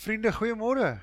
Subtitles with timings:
[0.00, 0.94] Vriende, goeiemôre.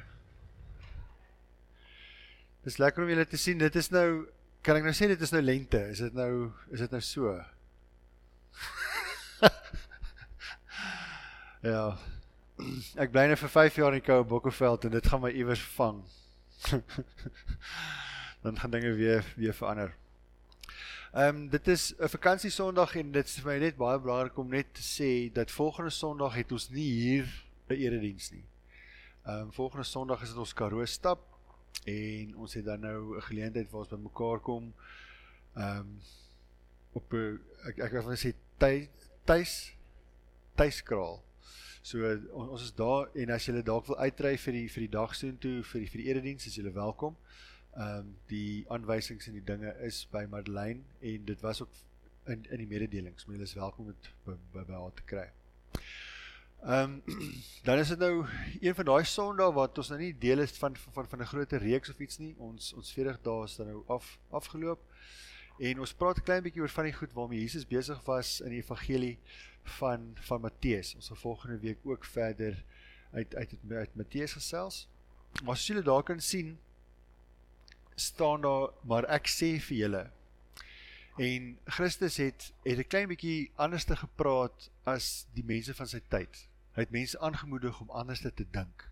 [2.65, 3.59] Dis lekker om julle te sien.
[3.61, 4.25] Dit is nou
[4.65, 5.77] kan ek nou sê dit is nou lente.
[5.91, 7.35] Is dit nou is dit nou so?
[11.69, 11.83] ja.
[12.97, 15.61] Ek bly nou vir 5 jaar in die koue Bokkeveld en dit gaan my iewers
[15.77, 16.01] vang.
[18.47, 19.93] Dan gaan dinge weer weer verander.
[21.13, 24.37] Ehm um, dit is 'n vakansie Sondag en dit is vir my net baie belangrik
[24.41, 27.25] om net te sê dat volgende Sondag het ons nie hier
[27.69, 28.45] 'n erediens nie.
[29.27, 31.19] Ehm volgende Sondag is dit ons Karoo stap
[31.83, 34.73] en ons het dan nou 'n geleentheid waar ons bymekaar kom.
[35.53, 35.99] Ehm um,
[36.91, 37.13] op
[37.65, 38.31] ek ek wil sê
[39.25, 39.75] tuis
[40.55, 41.23] tuiskraal.
[41.81, 44.95] So on, ons is daar en as jy dalk wil uitry vir die vir die
[44.95, 47.17] dag soontoe vir die vir die erediens is jy welkom.
[47.75, 51.75] Ehm um, die aanwysings en die dinge is by Madeleine en dit was ook
[52.25, 54.11] in in die mededelings, maar jy is welkom om dit
[54.53, 55.31] by haar te kry.
[56.63, 57.17] Ehm um,
[57.63, 58.25] dan is dit nou
[58.59, 61.61] een van daai Sondae wat ons nou nie deel is van van van 'n groter
[61.61, 62.35] reeks of iets nie.
[62.37, 64.79] Ons ons 40 dae is dan nou af afgeloop.
[65.59, 68.49] En ons praat 'n klein bietjie oor van die goed waarmee Jesus besig was in
[68.49, 69.19] die evangelie
[69.63, 70.95] van van Matteus.
[70.95, 72.63] Ons gaan volgende week ook verder
[73.11, 74.87] uit uit uit, uit Matteus gesels.
[75.43, 76.59] Maar as julle daar kan sien
[77.95, 80.11] staan daar maar ek sê vir julle
[81.17, 86.01] En Christus het het 'n klein bietjie anders te gepraat as die mense van sy
[86.07, 86.46] tyd.
[86.77, 88.83] Hy het mense aangemoedig om anders te dink.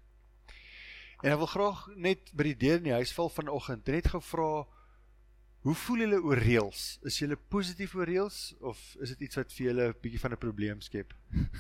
[1.21, 4.65] En ek wil graag net by die deur in die huis val vanoggend net gevra
[5.65, 6.81] hoe voel julle oor reëls?
[7.05, 10.33] Is julle positief oor reëls of is dit iets wat vir julle 'n bietjie van
[10.33, 11.13] 'n probleem skep?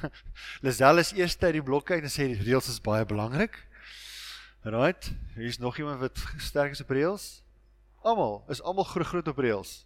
[0.65, 3.61] Lisel is eers uit die blokke en sê die reëls is baie belangrik.
[4.65, 5.13] Right?
[5.35, 7.43] Hier is nog iemand wat sterk is op reëls.
[8.01, 9.84] Almal, is almal groot groot op reëls.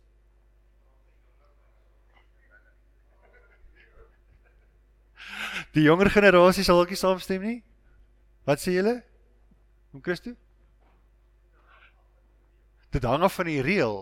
[5.73, 7.58] Die jonger generasie sal ook nie saamstem nie.
[8.48, 9.00] Wat sê julle?
[9.94, 10.38] Om Christus?
[12.89, 14.02] Dit hang af van die reël.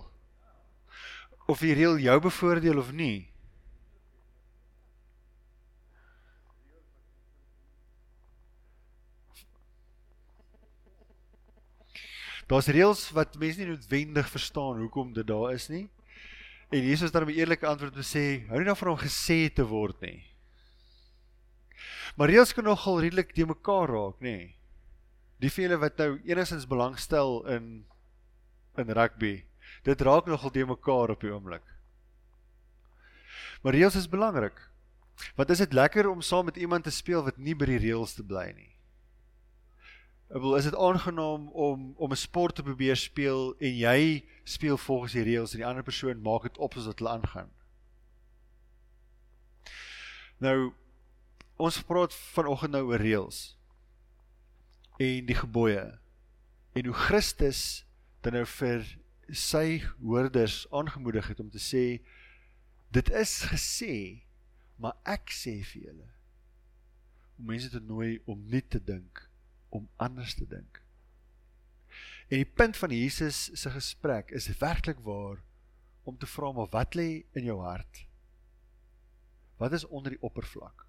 [1.48, 3.28] Of die reël jou bevoordeel of nie.
[12.48, 15.90] Daar's reëls wat mense nie noodwendig verstaan hoekom dit daar is nie.
[16.72, 19.68] En Jesus het dan 'n eerlike antwoord te sê, hou nie daarvan om gesê te
[19.68, 20.24] word nie.
[22.18, 24.38] Maar reëls kan nogal redelik te mekaar raak, nê.
[24.38, 24.54] Nee.
[25.38, 27.86] Die vele wat nou enigstens belangstel in
[28.78, 29.46] in rugby,
[29.86, 31.66] dit raak nogal te mekaar op die oomblik.
[33.62, 34.58] Maar reëls is belangrik.
[35.36, 38.14] Want is dit lekker om saam met iemand te speel wat nie by die reëls
[38.18, 38.74] te bly nie?
[40.28, 44.78] Ek wil is dit aangenaam om om 'n sport te probeer speel en jy speel
[44.78, 47.50] volgens die reëls en die ander persoon maak dit op soos wat hulle aangaan.
[50.38, 50.74] Nou
[51.58, 53.42] ons praat vanoggend nou oor reëls
[55.02, 55.86] en die gebooie
[56.78, 57.62] en hoe Christus
[58.26, 58.86] dan nou vir
[59.34, 61.84] sy hoorders aangemoedig het om te sê
[62.94, 63.96] dit is gesê
[64.78, 66.12] maar ek sê vir julle
[67.38, 69.26] om mense te nooi om nie te dink
[69.70, 70.80] om anders te dink.
[72.32, 75.42] En die punt van Jesus se gesprek is werklik waar
[76.08, 78.06] om te vra maar wat lê in jou hart?
[79.58, 80.87] Wat is onder die oppervlak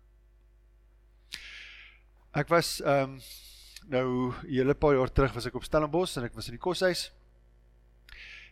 [2.37, 3.21] Ek was ehm um,
[3.89, 6.61] nou 'n hele paar jaar terug was ek op Stellenbosch en ek was in die
[6.61, 7.13] koshuis.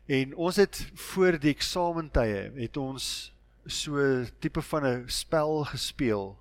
[0.06, 3.32] En ons het voor die eksamentye het ons
[3.66, 6.38] so tipe van 'n spel gespeel.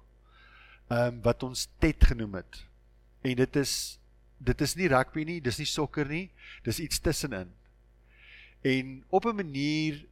[0.88, 2.64] Ehm um, wat ons TET genoem het.
[3.22, 4.00] En dit is
[4.38, 6.32] dit is nie rugby nie, dis nie sokker nie,
[6.64, 7.52] dis iets tussenin.
[8.62, 10.06] En op 'n manier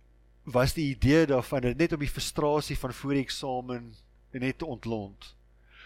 [0.44, 3.96] was die idee daarvan net om die frustrasie van voor die eksamen
[4.32, 5.36] net te ontlont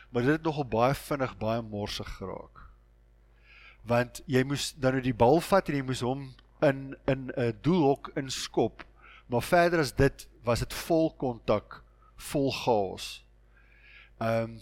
[0.09, 2.63] maar dit het nogal baie vinnig baie morsig geraak.
[3.87, 6.29] Want jy moes dan nou die bal vat en jy moes hom
[6.65, 8.83] in in 'n doelhok inskop,
[9.27, 11.83] maar verder as dit was dit vol kontak,
[12.15, 13.23] vol chaos.
[14.19, 14.59] Ehm um,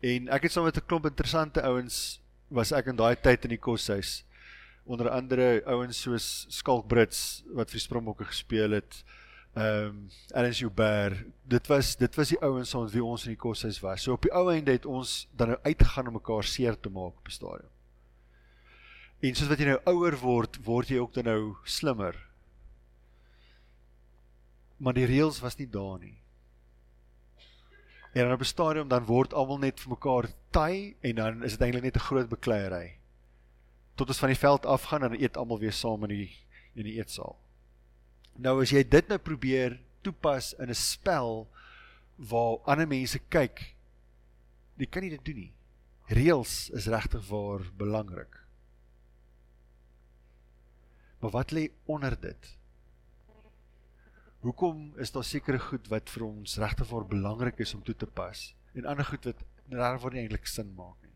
[0.00, 3.50] en ek het saam met 'n klomp interessante ouens was ek in daai tyd in
[3.50, 4.24] die koshuis
[4.88, 9.02] onder andere ouens soos Skalk Brits wat vir Springbokke gespeel het
[9.58, 13.40] ehm um, Ernst Joubert, dit was dit was die ouens ons wie ons in die
[13.40, 14.04] koshuis was.
[14.04, 17.18] So op die ou einde het ons dan nou uitgegaan om mekaar seer te maak
[17.18, 17.72] op die stadion.
[19.18, 22.14] En soos wat jy nou ouer word, word jy ook dan nou slimmer.
[24.78, 26.14] Maar die reëls was nie daar nie.
[28.14, 31.58] En dan op 'n stadium dan word almal net vir mekaar taai en dan is
[31.58, 32.98] dit eintlik net 'n groot bekleierery.
[33.94, 36.30] Tot ons van die veld afgaan en eet almal weer saam in die
[36.74, 37.47] in die eetsaal.
[38.38, 41.48] Nou as jy dit nou probeer toepas in 'n spel
[42.16, 43.74] waar ander mense kyk,
[44.78, 45.52] jy kan nie dit doen nie.
[46.08, 48.38] reëls is regtig waar belangrik.
[51.20, 52.56] Maar wat lê onder dit?
[54.40, 58.06] Hoekom is daar sekere goed wat vir ons regtig waar belangrik is om toe te
[58.06, 61.14] pas en ander goed wat regtig waar nie eintlik sin maak nie?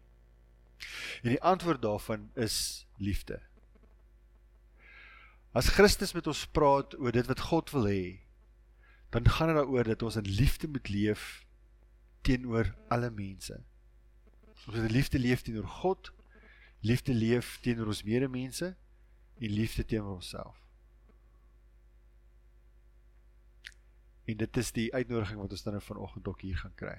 [1.23, 3.41] En die antwoord daarvan is liefde.
[5.53, 8.05] As Christus met ons praat oor dit wat God wil hê,
[9.13, 11.45] dan gaan dit daaroor dat ons in liefde moet leef
[12.25, 13.59] teenoor alle mense.
[14.55, 16.13] Ons moet in liefde leef teenoor God,
[16.81, 20.57] liefde leef teenoor ons medemense en liefde teenoor onsself.
[24.25, 26.97] En dit is die uitnodiging wat ons dan nou vanoggend ook hier gaan kry.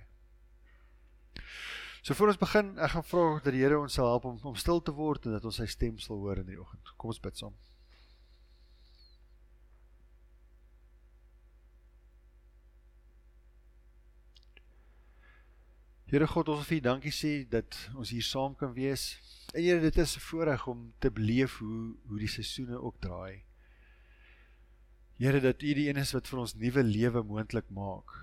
[2.03, 4.57] So voor ons begin, ek gaan vra dat die Here ons sal help om om
[4.59, 6.93] stil te word en dat ons sy stem sal hoor in die oggend.
[6.99, 7.55] Kom ons bid saam.
[16.13, 19.15] Here God, ons wil vir U dankie sê dat ons hier saam kan wees.
[19.49, 23.41] En Here, dit is 'n voorreg om te beleef hoe hoe die seisoene ook draai.
[25.17, 28.13] Here dat U die een is wat vir ons nuwe lewe moontlik maak.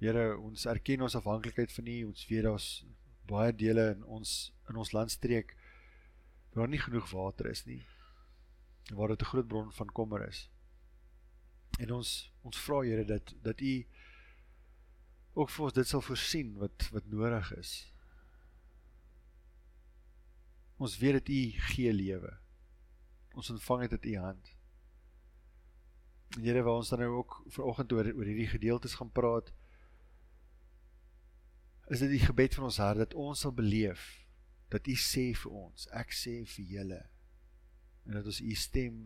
[0.00, 2.04] Here, ons erken ons afhanklikheid van U.
[2.04, 2.84] Ons weet daar's
[3.26, 5.54] baie dele in ons in ons landstreek
[6.54, 7.86] waar nie genoeg water is nie.
[8.90, 10.50] Waar dit 'n groot bron van kommer is.
[11.78, 13.86] En ons ons vra Here dat dat U
[15.40, 17.72] ook vir ons dit sal voorsien wat wat nodig is.
[20.80, 21.40] Ons weet dat U
[21.72, 22.32] gee lewe.
[23.36, 24.52] Ons ontvang dit uit U hand.
[26.38, 29.50] Here, waar ons dan nou ook vanoggend oor oor hierdie gedeeltes gaan praat,
[31.90, 34.04] is dit die gebed van ons hart dat ons sal beleef
[34.70, 37.00] dat U sê vir ons, ek sê vir julle
[38.06, 39.02] en dat ons U stem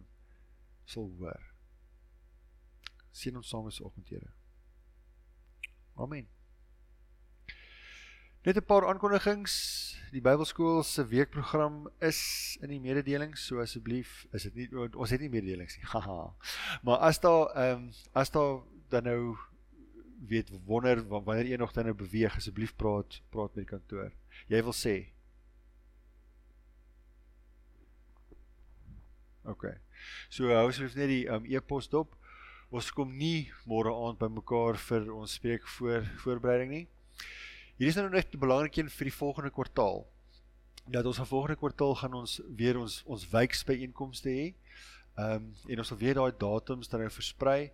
[0.84, 1.50] sal hoor.
[3.14, 4.43] Sien ons saam vanoggend, Here.
[5.94, 6.28] Amen.
[8.44, 9.54] Net 'n paar aankondigings.
[10.10, 15.20] Die Bybelskool se weekprogram is in die mededelings, so asseblief, is dit nie ons het
[15.20, 15.86] nie mededelings nie.
[15.94, 16.34] Haha.
[16.82, 19.36] maar as daar ehm um, as daar dan nou
[20.28, 24.12] weet wonder wanneer jy nog dan nou beweeg, asseblief praat praat met die kantoor.
[24.46, 25.14] Jy wil sê
[29.44, 29.64] OK.
[30.28, 32.16] So hou asseblief net die um, e-pos dop.
[32.74, 36.86] Ons kom nie môre aand by mekaar vir ons spreek voor voorbereiding nie.
[37.78, 40.02] Hier is nou net 'n belangrike een vir die volgende kwartaal.
[40.90, 44.54] Dat ons volgende kwartaal gaan ons weer ons ons wijksbyeenkomste hê.
[45.14, 47.70] Ehm um, en ons sal weer daai datums dan nou versprei.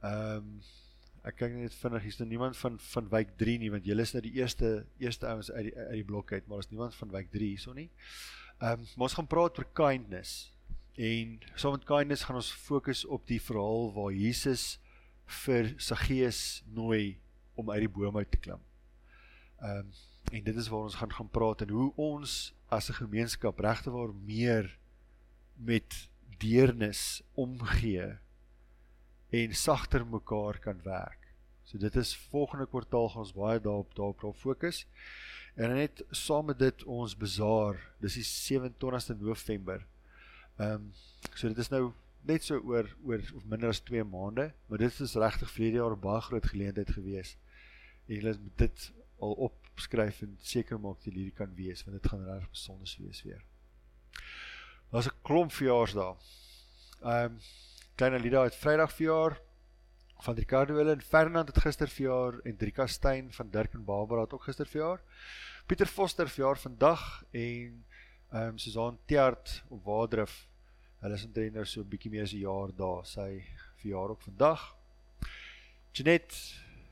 [0.00, 0.62] Ehm um,
[1.24, 4.12] ek kyk net vinnig hier's nou niemand van van wijk 3 nie want julle is
[4.12, 7.10] nou die eerste eerste ouens uit die uit die blok uit, maar is niemand van
[7.10, 7.90] wijk 3 hierso nie.
[8.60, 10.51] Ehm um, ons gaan praat oor kindness.
[10.94, 14.78] En saam met kindness gaan ons fokus op die verhaal waar Jesus
[15.42, 17.18] vir Saggeus nooi
[17.54, 18.60] om uit die boom uit te klim.
[19.60, 19.92] Ehm um,
[20.32, 23.90] en dit is waar ons gaan gaan praat en hoe ons as 'n gemeenskap regte
[23.90, 24.78] waar meer
[25.56, 26.08] met
[26.38, 28.18] deernis omgee
[29.30, 31.34] en sagter mekaar kan werk.
[31.64, 34.86] So dit is volgende kwartaal gaan ons baie daarop daarop daarop fokus.
[35.54, 39.86] En net saam met dit ons bazaar, dis die 27ste November.
[40.62, 40.92] Ehm um,
[41.34, 41.84] so dit is nou
[42.28, 45.80] net so oor oor of minder as 2 maande, maar dit is regtig vir hierdie
[45.80, 47.36] jaar 'n baie groot geleentheid gewees.
[48.06, 52.10] En julle moet dit al opskryf en seker maak dat hierdie kan wees want dit
[52.10, 53.42] gaan reg besonder wees weer.
[54.90, 56.14] Daar's 'n klomp verjaarsdae.
[57.02, 57.38] Ehm um,
[57.96, 59.40] klein Alida het Vrydag verjaar
[60.22, 64.20] van Ricardo Wille en Fernand het gister verjaar en Drika Steyn van Dirk en Barbara
[64.20, 65.00] het ook gister verjaar.
[65.66, 67.84] Pieter Foster verjaar vandag en
[68.30, 70.51] ehm um, Susan Tiart op Waardrif.
[71.02, 73.04] Hulle is omtrent nou so 'n bietjie meer as 'n jaar daar.
[73.04, 73.42] Sy
[73.82, 74.60] verjaar ook vandag.
[75.92, 76.32] Janet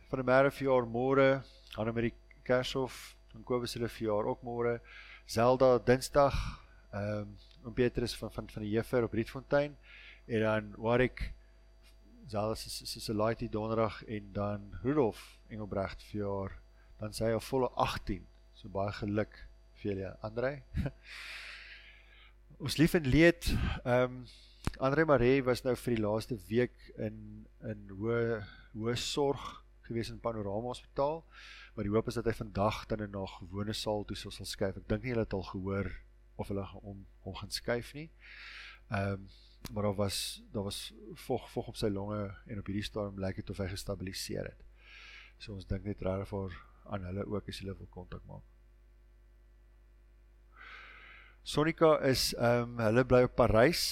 [0.09, 1.43] van der Merwe verjaar môre.
[1.77, 4.81] Annemarie Kershof van Kobus hulle verjaar ook môre.
[5.27, 6.35] Zelda Dinsdag,
[6.93, 9.77] ehm um, oom Petrus van van van die Juffrou op Rietfontein
[10.27, 11.33] en dan Warwick
[12.27, 16.59] Zelda se se se laaitie donderdag en dan Rudolf Engelbrecht verjaar.
[16.99, 18.27] Dan sy al volle 18.
[18.55, 20.63] So baie geluk vir julle, Andre.
[22.61, 23.47] Ons lief en leed
[23.85, 24.23] ehm um,
[24.85, 28.43] Andre Maree was nou vir die laaste week in in hoë
[28.75, 29.47] hoë sorg
[29.87, 31.23] gewees in Panorama Hospitaal
[31.75, 34.77] maar die hoop is dat hy vandag dan in 'n gewone saal toe sal skuif.
[34.77, 35.89] Ek dink nie hulle het al gehoor
[36.37, 38.11] of hulle hom hom gaan skuif nie.
[38.91, 39.29] Ehm um,
[39.73, 43.37] maar daar was daar was vog vog op sy longe en op hierdie stadium lyk
[43.37, 44.65] dit of hy gestabiliseer het.
[45.39, 48.50] So ons dink net regtig vir aan hulle ook as hulle wil kontak maak.
[51.43, 53.85] Sonika is ehm um, hulle bly op Parys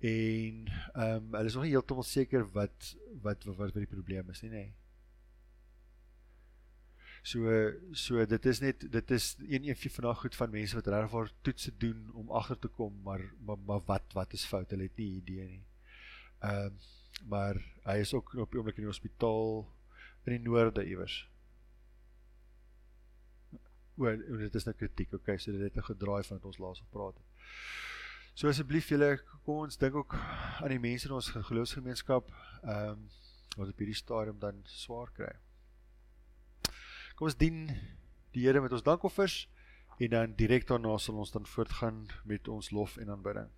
[0.00, 4.30] en ehm um, hulle is nog nie heeltemal seker wat wat wat wat die probleem
[4.30, 4.64] is nie nê.
[4.64, 4.74] Nee.
[7.26, 7.54] So
[7.92, 11.30] so dit is net dit is een een van daai goed van mense wat regwaar
[11.42, 14.70] toetse doen om agter te kom, maar maar, maar wat wat is fout?
[14.70, 15.64] Hulle het nie idee nie.
[16.40, 16.94] Ehm uh,
[17.24, 19.64] maar hy is ook op die oomblik in die hospitaal
[20.26, 21.24] in die noorde iewers.
[23.96, 25.12] O, dit is nou kritiek.
[25.12, 27.24] Okay, so dit het 'n gedraai van wat ons laas gepraat het.
[28.34, 30.12] So asseblief julle kom ons dink ook
[30.60, 32.28] aan die mense in ons geloofsgemeenskap
[32.62, 33.08] ehm um,
[33.56, 35.32] wat op hierdie stadium dan swaar kry.
[37.16, 37.70] Kom ons dien
[38.32, 39.48] die Here met ons dankoffers
[39.98, 43.48] en dan direk daarna sal ons dan voortgaan met ons lof en aanbidding.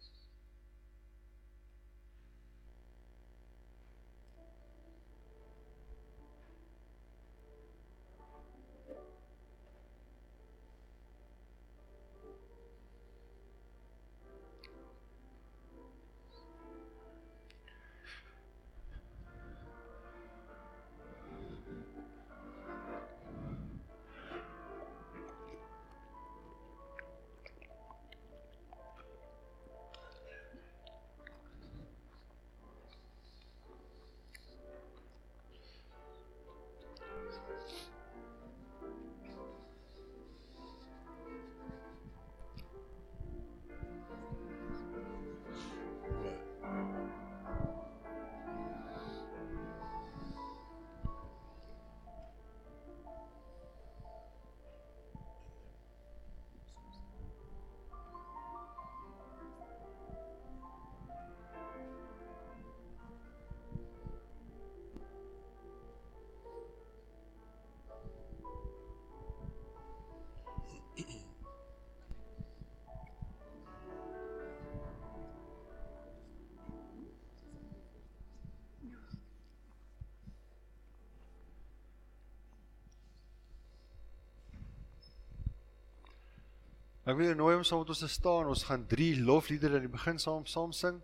[87.09, 88.51] Ek wil jou nooi om saam met ons te staan.
[88.53, 90.99] Ons gaan drie lofliedere in die begin saam saam sing.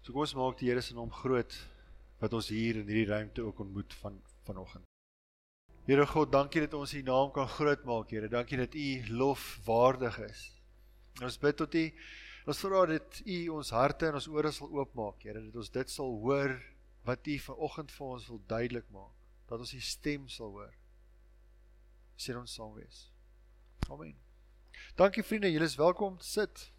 [0.00, 1.56] So kom ons maak die Here se naam groot
[2.22, 4.16] wat ons hier in hierdie ruimte ook ontmoet van
[4.48, 4.86] vanoggend.
[5.84, 8.30] Here God, dankie dat ons U naam kan groot maak, Here.
[8.32, 8.86] Dankie dat U
[9.20, 10.46] lofwaardig is.
[11.20, 11.84] Ons bid tot U.
[12.48, 15.92] Ons vra dat U ons harte en ons ore sal oopmaak, Here, dat ons dit
[15.92, 16.56] sal hoor
[17.04, 19.12] wat U vanoggend vir ons wil duidelik maak.
[19.52, 20.72] Dat ons U stem sal hoor.
[22.16, 23.04] Sien ons saam wees.
[23.90, 24.16] Amen.
[24.94, 26.70] Dankie vriende, julle is welkom te sit.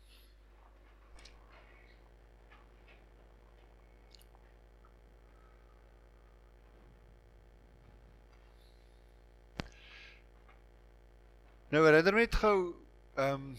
[11.71, 12.73] Nou herinner net gou,
[13.15, 13.53] ehm um,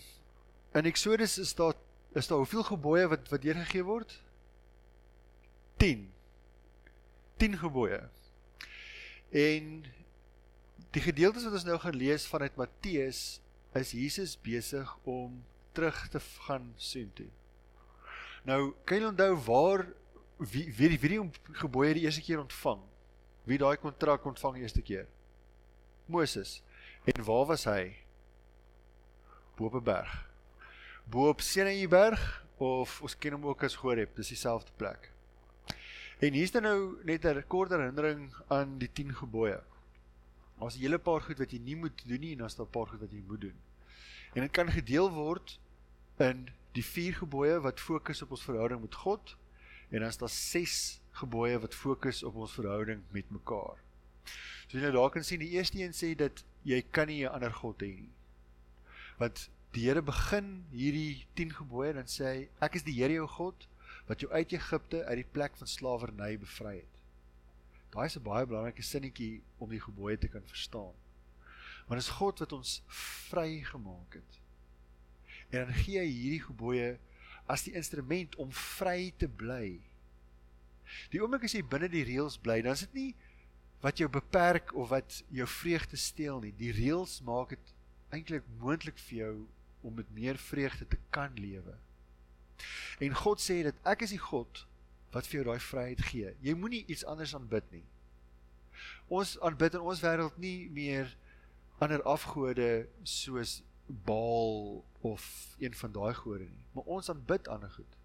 [0.73, 1.75] in Exodus is daar
[2.13, 4.23] is daar hoeveel gebooie wat wat deurgegee word?
[5.77, 6.13] 10.
[7.37, 8.01] 10 gebooie.
[9.31, 9.85] En
[10.91, 13.41] die gedeeltes wat ons nou gaan lees vanuit Matteus
[13.75, 17.31] is Jesus besig om terug te gaan soontoe.
[18.45, 19.87] Nou, kan jy onthou waar
[20.39, 22.83] wie wie die, wie die gebooie die eerste keer ontvang?
[23.47, 25.07] Wie daai kontrak ontvang die eerste keer?
[26.07, 26.61] Moses.
[27.05, 27.97] En waar was hy?
[29.57, 30.13] Bo op 'n berg.
[31.05, 35.11] Bo op Sinaï berg of ons ken hom ook as Horeb, dis dieselfde plek.
[36.23, 39.63] En hier's dan nou net 'n kort herinnering aan die 10 gebooie.
[40.63, 42.87] Daar's 'n hele paar goed wat jy nie moet doen nie en daar's 'n paar
[42.87, 43.59] goed wat jy moet doen.
[44.35, 45.59] En dit kan gedeel word
[46.17, 49.37] in die vier gebooie wat fokus op ons verhouding met God
[49.91, 53.83] en dan is daar ses gebooie wat fokus op ons verhouding met mekaar.
[54.69, 57.35] So jy nou daar kan sien die eerste een sê dat jy kan nie 'n
[57.35, 58.13] ander god hê nie.
[59.19, 63.27] Want die Here begin hierdie 10 gebooie dan sê hy ek is die Here jou
[63.27, 63.69] God
[64.07, 66.92] wat jou uit Egipte uit die plek van slawerny bevry het.
[67.93, 70.95] Daai is 'n baie belangrike sinnetjie om die gebooie te kan verstaan.
[71.87, 72.83] Want dit is God wat ons
[73.29, 74.41] vry gemaak het.
[75.51, 76.99] En dan gee hy hierdie gebooie
[77.47, 79.81] as die instrument om vry te bly.
[81.13, 83.15] Die oomblik as jy binne die reëls bly, dan is dit nie
[83.83, 86.53] wat jou beperk of wat jou vreugde steel nie.
[86.57, 87.75] Die reëls maak dit
[88.15, 89.35] eintlik moontlik vir jou
[89.83, 91.75] om met meer vreugde te kan lewe.
[93.03, 94.65] En God sê dat ek is die God
[95.13, 96.33] wat vir jou daai vryheid gee.
[96.41, 97.85] Jy moenie iets anders aanbid nie.
[99.13, 101.13] Ons aanbid in ons wêreld nie meer
[101.83, 103.61] ander afgode soos
[104.07, 105.25] Baal of
[105.59, 107.97] een van daai gode nie, maar ons aanbid ander goed.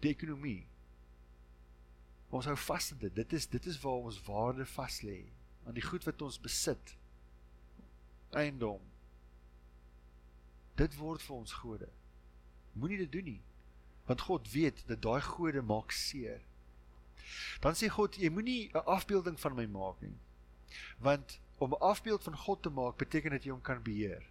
[0.00, 0.62] Die ekonomie.
[2.32, 3.14] Ons hou vas aan dit.
[3.18, 5.18] Dit is dit is waar ons waarde vas lê
[5.66, 6.94] aan die goed wat ons besit.
[8.30, 8.80] Eiendom.
[10.80, 11.90] Dit word vir ons gode.
[12.72, 13.40] Moenie dit doen nie
[14.06, 16.40] want God weet dat daai gode maak seer.
[17.60, 20.18] Dan sê God, jy moenie 'n afbeelding van my maak nie.
[20.98, 24.22] Want om 'n afbeeld van God te maak beteken dat jy hom kan beheer.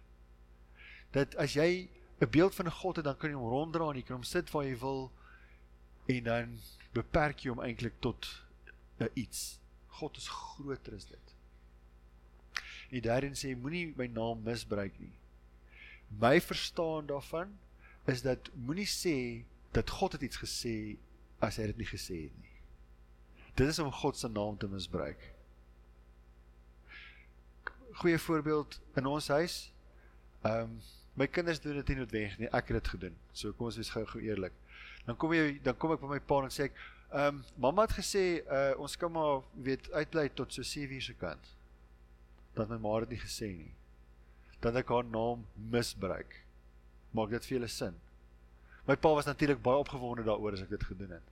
[1.10, 1.88] Dat as jy
[2.20, 4.24] 'n beeld van 'n God het, dan kan jy hom ronddra en jy kan hom
[4.24, 5.12] sit waar jy wil
[6.06, 6.58] en dan
[6.92, 8.44] beperk jy hom eintlik tot
[9.00, 9.58] 'n iets.
[9.88, 11.34] God is groter as dit.
[12.90, 15.12] En daarin sê moenie my naam misbruik nie.
[16.08, 17.58] My verstaan daarvan
[18.04, 20.96] is dat moenie sê dat God het iets gesê
[21.42, 22.56] as hy dit nie gesê het nie.
[23.58, 25.20] Dit is om God se naam te misbruik.
[28.00, 29.56] Goeie voorbeeld in ons huis.
[30.42, 30.80] Ehm um,
[31.14, 32.48] my kinders doen dit nie noodwendig nie.
[32.48, 33.16] Ek het dit gedoen.
[33.36, 34.54] So kom ons wees gou-gou eerlik.
[35.04, 36.78] Dan kom jy dan kom ek by my pa en sê ek,
[37.10, 41.04] ehm um, mamma het gesê uh ons kan maar weet uitbly tot so 7 uur
[41.08, 41.52] se kant.
[42.56, 43.74] Dat my ma dit nie gesê nie.
[44.64, 46.40] Dat ek haar naam misbruik.
[47.12, 48.00] Maak dit vir julle sin?
[48.84, 51.28] My pa was natuurlik baie opgewonde daaroor as ek dit gedoen het.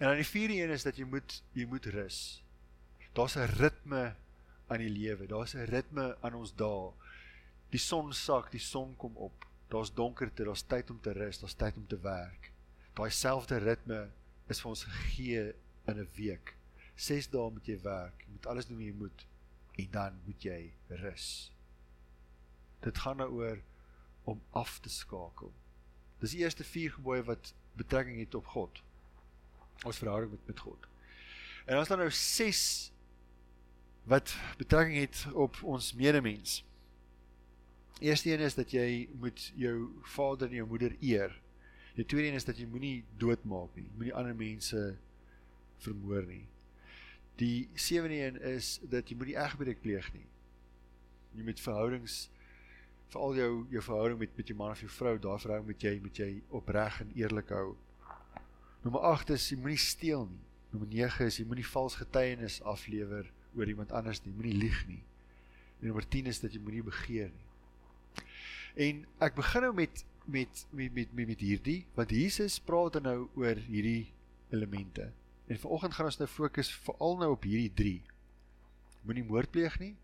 [0.00, 2.42] En dan die vierde een is dat jy moet jy moet rus.
[3.12, 4.14] Daar's 'n ritme
[4.66, 5.26] aan die lewe.
[5.26, 6.90] Daar's 'n ritme aan ons dae.
[7.70, 9.46] Die son sak, die son kom op.
[9.68, 12.50] Daar's donkerte, daar's tyd om te rus, daar's tyd om te werk.
[12.94, 14.10] Daai selfde ritme
[14.46, 15.54] is vir ons gegee
[15.86, 16.56] in 'n week.
[16.94, 19.26] 6 dae moet jy werk, jy moet alles doen wat jy moet
[19.76, 21.52] en dan moet jy rus.
[22.80, 23.58] Dit gaan daaroor
[24.24, 25.52] om af te skakel.
[26.20, 28.82] Dis die eerste vier gebooie wat betrekking het op God.
[29.88, 30.88] Ons verhouding met met God.
[31.64, 32.62] En ons dan nou 6
[34.10, 36.60] wat betrekking het op ons medemens.
[38.00, 41.34] Eerste een is dat jy moet jou vader en jou moeder eer.
[41.94, 43.88] Die tweede een is dat jy moenie doodmaak nie.
[43.96, 44.96] Moenie ander mense
[45.84, 46.46] vermoor nie.
[47.40, 50.26] Die sewende een is dat jy moenie egbreek pleeg nie.
[51.36, 52.22] Jy moet verhoudings
[53.10, 55.94] veral jou jou verhouding met met jou man of jou vrou, daai verhouding moet jy
[56.02, 57.74] moet jy opreg en eerlik hou.
[58.84, 60.42] Nommer 8 is jy moenie steel nie.
[60.70, 63.26] Nommer 9 is jy moenie vals getuienis aflewer
[63.58, 64.32] oor iemand anders nie.
[64.36, 65.02] Moenie lieg nie.
[65.80, 68.24] En nommer 10 is dat jy moenie begeer nie.
[68.86, 73.28] En ek begin nou met met met met met, met hierdie want Jesus praat nou
[73.34, 74.12] oor hierdie
[74.54, 75.10] elemente.
[75.50, 77.94] En vanoggend gaan ons nou fokus veral nou op hierdie 3.
[79.02, 79.94] Moenie moord pleeg nie.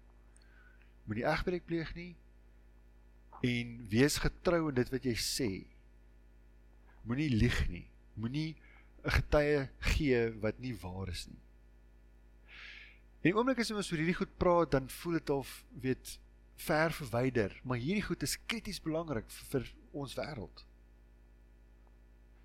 [1.07, 2.15] Moenie egbreek pleeg nie.
[3.45, 5.51] En wees getrou in dit wat jy sê.
[7.07, 7.87] Moenie lieg nie.
[8.15, 8.57] Moenie
[9.05, 11.43] 'n getuie gee wat nie waar is nie.
[13.23, 16.19] En oomblik as ons oor hierdie goed praat, dan voel dit of weet
[16.57, 20.65] ver verwyder, maar hierdie goed is krities belangrik vir, vir ons wêreld.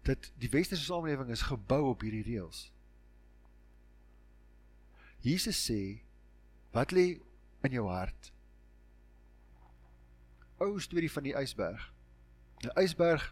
[0.03, 2.71] Dat die westerse samelewing is gebou op hierdie reëls.
[5.21, 6.01] Jesus sê,
[6.73, 7.21] wat lê
[7.61, 8.31] in jou hart?
[10.61, 11.87] Ou storie van die ysberg.
[12.61, 13.25] Die ysberg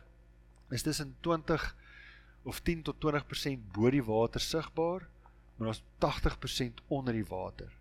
[0.74, 1.76] is tussen 20
[2.50, 5.06] of 10 tot 20% bo die water sigbaar
[5.60, 7.72] maar ons 80% onder die water.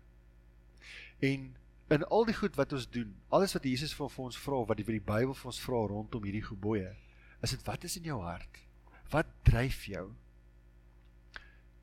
[1.19, 1.55] En
[1.87, 4.85] in al die goed wat ons doen, alles wat Jesus vir ons vra, wat die
[4.87, 6.91] vir die Bybel vir ons vra rondom hierdie gebooie,
[7.39, 8.59] is dit wat is in jou hart?
[9.13, 10.09] Wat dryf jou?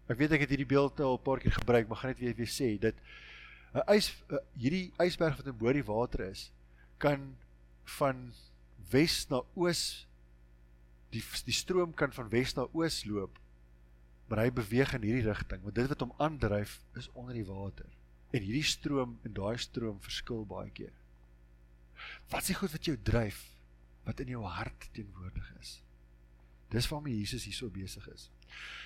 [0.06, 2.36] Ek weet ek het hierdie beeld al 'n paar keer gebruik, maar gaan net weer
[2.36, 2.94] weer sê dat
[3.74, 4.12] 'n ys
[4.54, 6.52] hierdie ysberg wat in bo die water is,
[6.98, 7.36] kan
[7.98, 8.28] van
[8.90, 9.82] wes na oos
[11.14, 13.38] die die stroom kan van wes na oos loop
[14.26, 17.88] maar hy beweeg in hierdie rigting want dit wat hom aandryf is onder die water.
[18.34, 20.94] En hierdie stroom en daai stroom verskil baie keer.
[22.30, 23.44] Wat is die goed wat jou dryf
[24.06, 25.78] wat in jou hart teenwoordig is?
[26.74, 28.28] Dis waarmee Jesus hier so besig is.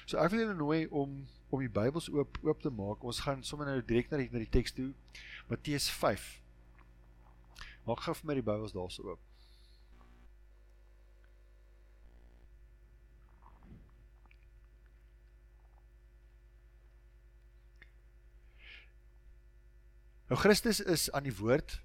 [0.04, 3.02] So ek wil julle nooi om om die Bybels oop oop te maak.
[3.02, 4.92] Ons gaan sommer nou direk na die na die teks toe.
[5.48, 6.28] Matteus 5
[7.87, 9.31] maak gou vir my die Bybels daarso oop
[20.31, 21.81] Nou Christus is aan die woord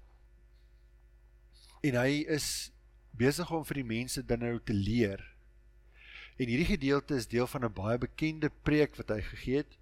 [1.82, 2.70] en hy is
[3.18, 5.18] besig om vir die mense dan nou te leer.
[6.38, 9.74] En hierdie gedeelte is deel van 'n baie bekende preek wat hy gegee het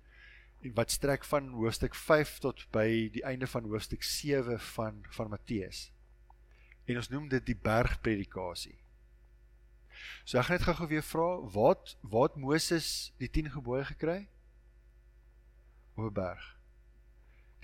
[0.64, 5.29] en wat strek van hoofstuk 5 tot by die einde van hoofstuk 7 van van
[5.29, 5.90] Matteus.
[6.84, 8.76] En ons noem dit die bergpredikasie.
[10.24, 14.28] So ek gaan net gou-gou weer vra, wat wat Moses die 10 gebooie gekry?
[15.94, 16.44] Op 'n berg.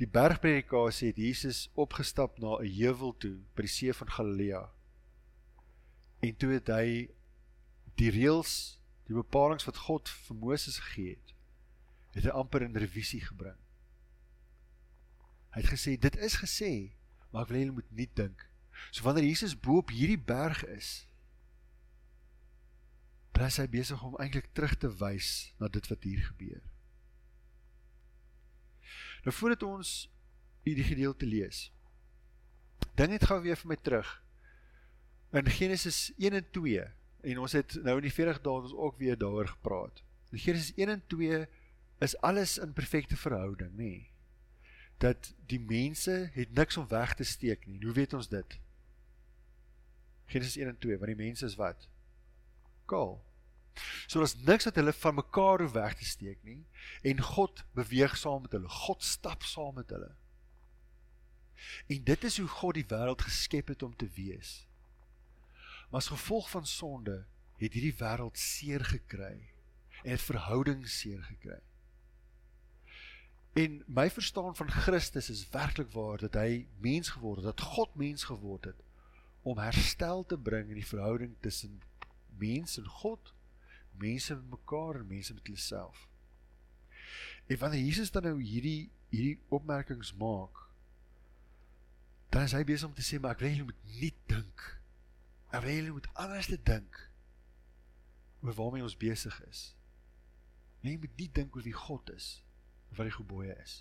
[0.00, 4.70] Die bergpredikasie het Jesus opgestap na 'n heuwel toe by die see van Galilea.
[6.20, 7.10] En toe het hy
[7.94, 11.34] die reëls, die bepalinge wat God vir Moses gegee het,
[12.12, 13.58] het hy amper in revisie gebring.
[15.50, 16.92] Hy het gesê dit is gesê,
[17.30, 18.49] maar ek wil julle moet nie dink.
[18.90, 21.06] So wanneer Jesus bo op hierdie berg is,
[23.36, 26.60] dan is hy besig om eintlik terug te wys na dit wat hier gebeur.
[29.24, 29.92] Nou voordat ons
[30.66, 31.68] hierdie gedeelte lees.
[32.98, 34.10] Dink net gou weer vir my terug.
[35.36, 36.84] In Genesis 1 en 2
[37.30, 40.02] en ons het nou in die 40 dae ons ook weer daaroor gepraat.
[40.34, 41.44] In Genesis 1 en 2
[42.04, 43.92] is alles in perfekte verhouding, nê?
[43.92, 44.08] Nee.
[45.00, 47.80] Dat die mense het niks om weg te steek nie.
[47.84, 48.58] Hoe weet ons dit?
[50.30, 51.88] Genesis 1 en 2, want die mense is wat?
[52.90, 53.18] Kaal.
[54.06, 56.60] So daar's niks wat hulle van mekaar hoef weg te steek nie
[57.06, 58.68] en God beweeg saam met hulle.
[58.86, 60.10] God stap saam met hulle.
[61.86, 64.66] En dit is hoe God die wêreld geskep het om te wees.
[65.90, 67.24] Maar as gevolg van sonde
[67.60, 69.34] het hierdie wêreld seer gekry
[70.02, 71.60] en het verhoudings seer gekry.
[73.58, 77.94] En my verstaan van Christus is werklik waar dat hy mens geword het, dat God
[77.98, 78.86] mens geword het
[79.42, 81.80] om herstel te bring in die verhouding tussen
[82.40, 83.34] mens en God,
[84.00, 86.06] mense met mekaar en mense met hulle self.
[87.46, 90.54] En wanneer Jesus dan nou hierdie hierdie opmerkings maak,
[92.30, 94.66] dan is hy besig om te sê maar ek wil julle moet nie dink.
[95.50, 97.00] Ek wil julle moet anders te dink
[98.40, 99.64] oor waarmee ons besig is.
[100.86, 102.38] Jy moet nie dink oor wie God is
[102.92, 103.80] of wat die gebooie is.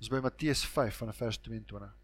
[0.00, 1.99] Ons by Matteus 5 vanaf vers 22.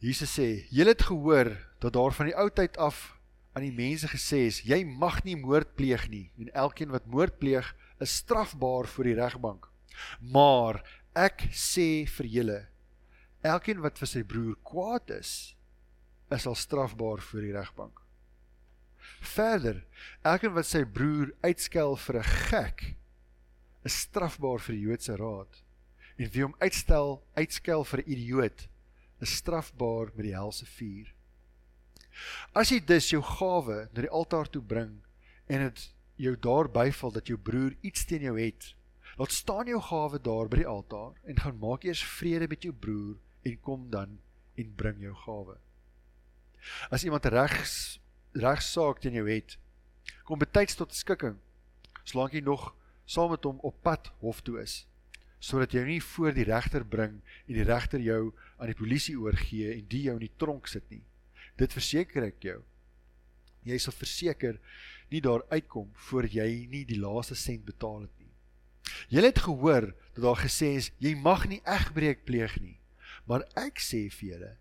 [0.00, 3.18] Jesus sê: "Julle het gehoor dat daar van die ou tyd af
[3.52, 7.38] aan die mense gesê is: Jy mag nie moord pleeg nie en elkeen wat moord
[7.38, 9.68] pleeg is strafbaar voor die regbank.
[10.20, 10.82] Maar
[11.14, 12.60] ek sê vir julle:
[13.42, 15.54] elkeen wat vir sy broer kwaad is,
[16.34, 18.00] is al strafbaar voor die regbank.
[19.34, 19.82] Verder,
[20.26, 22.94] elkeen wat sy broer uitskel vir 'n gek,
[23.84, 25.62] is strafbaar vir die Joodse raad.
[26.18, 28.68] En wie hom uitstel, uitskel vir 'n idioot,
[29.24, 31.12] is strafbaar met die helse vuur.
[32.56, 34.98] As jy dus jou gawe na die altaar toe bring
[35.46, 35.84] en dit
[36.18, 38.72] jou daar byval dat jou broer iets teen jou het,
[39.18, 42.74] laat staan jou gawe daar by die altaar en gaan maak eers vrede met jou
[42.74, 44.18] broer en kom dan
[44.58, 45.56] en bring jou gawe.
[46.90, 47.98] As iemand regs
[48.38, 49.56] regsaak teen jou het,
[50.26, 51.38] kom betyds tot skikking.
[52.04, 52.72] Solank jy nog
[53.08, 54.82] saam met hom op pad hof toe is,
[55.40, 59.74] sodat jy nie voor die regter bring en die regter jou aan die polisie oorgee
[59.76, 61.04] en die jou in die tronk sit nie.
[61.58, 62.60] Dit verseker ek jou.
[63.66, 64.58] Jy sal verseker
[65.10, 68.32] nie daar uitkom voor jy nie die laaste sent betaal het nie.
[69.12, 72.78] Jy het gehoor dat daar gesê is jy mag nie egbreek pleeg nie.
[73.28, 74.52] Maar ek sê vir julle,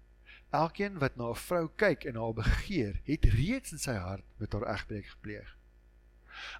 [0.52, 4.54] elkeen wat na 'n vrou kyk en haar begeer, het reeds in sy hart met
[4.54, 5.56] haar egbreek gepleeg.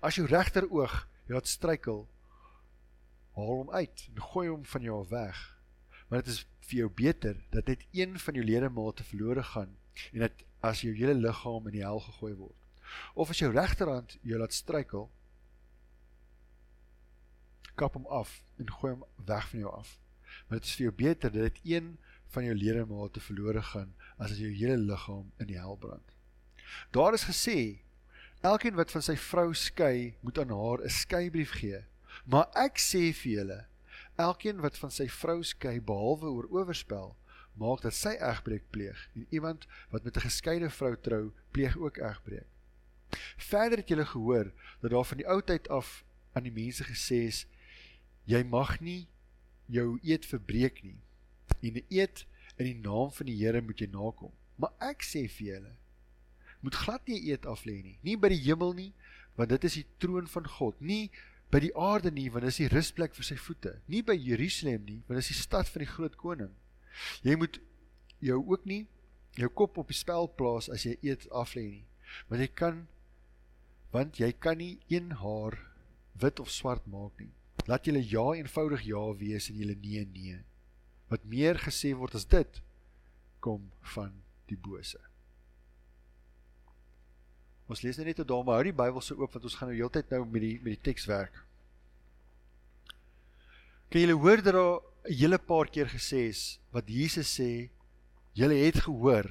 [0.02, 2.08] As jou regteroog jou laat struikel,
[3.38, 5.42] haal hom uit en gooi hom van jou weg.
[6.10, 9.76] Want dit is vir jou beter dat net een van jou ledemate verlore gaan
[10.12, 12.58] en dat as jou hele liggaam in die hel gegooi word.
[13.14, 15.10] Of as jou regterhand jou laat struikel,
[17.78, 19.98] kap hom af en gooi hom weg van jou af.
[20.50, 21.98] Want dit is vir jou beter dat dit een
[22.34, 26.16] van jou ledemate verlore gaan as as jou hele liggaam in die hel brand.
[26.92, 27.84] Daar is gesê
[28.42, 31.86] elkeen wat van sy vrou skei, moet aan haar 'n skeibrief gee.
[32.26, 33.60] Maar ek sê vir julle,
[34.18, 37.16] elkeen wat van sy vrou skei behalwe oor oorspel,
[37.58, 41.98] maak dat sy egbreek pleeg en iemand wat met 'n geskeide vrou trou, pleeg ook
[41.98, 42.48] egbreek.
[43.38, 44.52] Verder het julle gehoor
[44.82, 46.04] dat daar van die ou tyd af
[46.34, 47.46] aan die mense gesê is
[48.26, 49.08] jy mag nie
[49.66, 51.00] jou eed verbreek nie
[51.62, 52.26] en 'n eed
[52.58, 54.32] in die naam van die Here moet jy nakom.
[54.56, 55.76] Maar ek sê vir julle
[56.60, 58.94] moet glad nie eed af lê nie, nie by die hemel nie,
[59.38, 61.12] want dit is die troon van God, nie
[61.54, 63.78] by die aarde nie want dit is die rusplek vir sy voete.
[63.88, 66.54] Nie by Jerusalem nie want dit is die stad van die groot koning.
[67.24, 67.60] Jy moet
[68.24, 68.86] jou ook nie
[69.38, 71.86] jou kop op die spel plaas as jy eet af lê nie.
[72.30, 72.86] Want jy kan
[73.94, 75.60] want jy kan nie een haar
[76.22, 77.34] wit of swart maak nie.
[77.68, 80.40] Laat julle ja eenvoudig ja wees en julle nee nee.
[81.12, 82.62] Wat meer gesê word as dit
[83.40, 85.00] kom van die bose
[87.68, 89.78] Ons lees net tot daar, maar hou die Bybel so oop want ons gaan nou
[89.78, 91.42] heeltyd nou met die met die teks werk.
[93.92, 97.70] Kan julle hoor dat daar 'n hele paar keer gesê is wat Jesus sê,
[98.34, 99.28] julle het gehoor.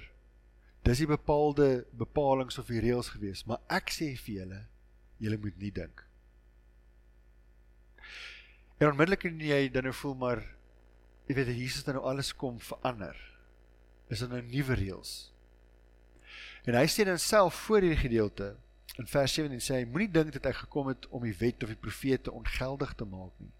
[0.83, 4.61] Dis die bepaalde bepalinge of die reëls gewees, maar ek sê vir julle,
[5.19, 6.05] julle moet nie dink.
[8.79, 10.43] En onmiddellik kan jy dan nou voel maar
[11.27, 13.17] jy weet Jesus dan nou alles kom verander.
[14.09, 15.33] Is dit nou nuwe reëls?
[16.67, 18.57] En hy sê dan self voor hierdie gedeelte
[18.99, 21.71] in vers 17 sê hy moenie dink dat ek gekom het om die wet of
[21.71, 23.53] die profete ongeldig te maak nie.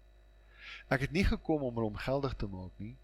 [0.91, 2.95] Ek het nie gekom om hulle ongeldig te maak nie,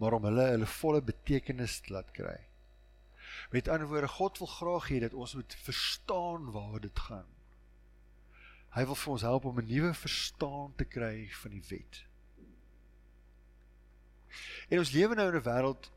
[0.00, 2.38] maar om hulle hulle volle betekenis te laat kry.
[3.52, 7.28] Met ander woorde, God wil graag hê dat ons moet verstaan waar dit gaan.
[8.76, 12.04] Hy wil vir ons help om 'n nuwe verstaan te kry van die wet.
[14.70, 15.90] En ons lewe nou in 'n wêreld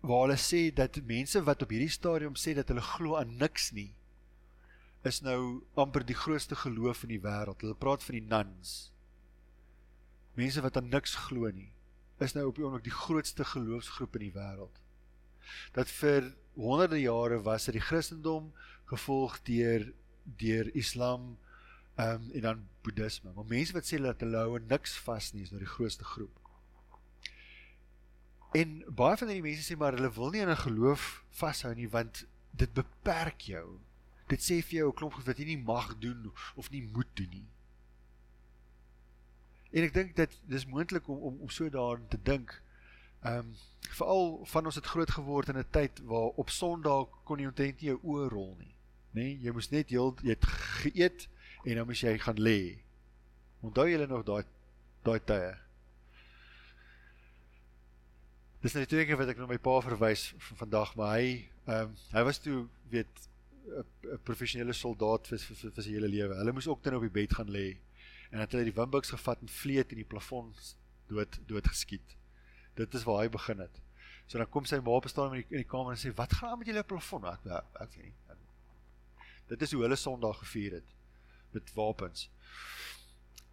[0.00, 3.72] waar hulle sê dat mense wat op hierdie stadium sê dat hulle glo aan niks
[3.74, 3.90] nie
[5.06, 7.60] is nou amper die grootste geloof in die wêreld.
[7.62, 8.90] Hulle praat van die nuns.
[10.38, 11.70] Mense wat aan niks glo nie
[12.18, 14.80] is nou op die oomblik die grootste geloofsgroep in die wêreld.
[15.76, 18.50] Dat vir honderde jare was dit die Christendom
[18.90, 19.86] gevolg deur
[20.40, 21.36] deur Islam
[21.94, 23.30] um, en dan Boeddhisme.
[23.36, 26.47] Maar mense wat sê dat hulle hou niks vas nie is nou die grootste groep.
[28.52, 31.88] En baie van hierdie mense sê maar hulle wil nie aan 'n geloof vashou nie
[31.88, 33.78] want dit beperk jou.
[34.26, 37.10] Dit sê vir jou 'n klomp goed wat jy nie mag doen of nie moet
[37.14, 37.48] doen nie.
[39.70, 42.62] En ek dink dit dis moontlik om om om so daarin te dink.
[43.22, 47.38] Ehm um, veral van ons het groot geword in 'n tyd waar op Sondag kon
[47.38, 48.74] jy omtrent nie jou oë rol nie.
[49.12, 51.28] Nê, nee, jy moes net heel jy het geëet
[51.64, 52.78] en dan moes jy gaan lê.
[53.60, 54.44] Onthou julle nog daai
[55.02, 55.67] daai tye?
[58.62, 61.26] Dis net twee keer wat ek na my pa verwys van vandag, maar hy
[61.68, 63.26] ehm um, hy was toe weet
[63.68, 66.38] 'n professionele soldaat vir vir vir sy hele lewe.
[66.40, 67.66] Hulle moes ook dan op die bed gaan lê
[68.32, 70.50] en het hulle die wimbuks gevat en vleet in die plafon
[71.12, 72.16] dood dood geskiet.
[72.74, 73.78] Dit is waar hy begin het.
[74.26, 76.34] So dan kom sy ma op staan in die, in die kamer en sê wat
[76.40, 77.24] gaan aan met julle plafon?
[77.30, 77.46] Ek
[77.84, 78.48] ek weet nie.
[79.48, 80.96] Dit is hoe hulle Sondag gevier het
[81.54, 82.26] met wapens.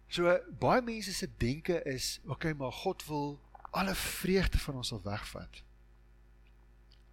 [0.08, 3.38] So baie mense se denke is, okay, maar God wil
[3.76, 5.62] alle vreugde van ons sal wegvat.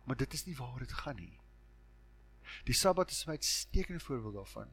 [0.04, 1.40] Maar dit is nie waar dit gaan nie.
[2.64, 4.70] Die Sabbat is 'n uitstekende voorbeeld daarvan.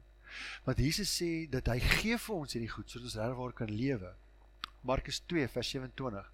[0.63, 4.15] Want Jesus sê dat hy gee vir ons hierdie goed sodat ons regwaar kan lewe.
[4.81, 6.33] Markus 2 vers 27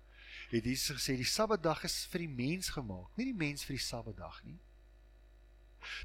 [0.49, 3.83] het Jesus gesê die Sabbatdag is vir die mens gemaak, nie die mens vir die
[3.83, 4.59] Sabbatdag nie.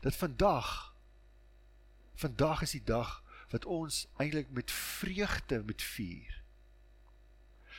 [0.00, 0.94] Dat vandag
[2.14, 6.41] vandag is die dag wat ons eintlik met vreugde moet vier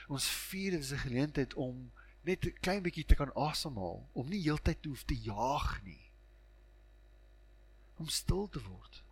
[0.08, 1.92] ons vier is 'n geleentheid om
[2.24, 6.12] net 'n klein bietjie te kan asemhaal, om nie heeltyd te hoef te jaag nie.
[7.98, 9.04] Om stil te word.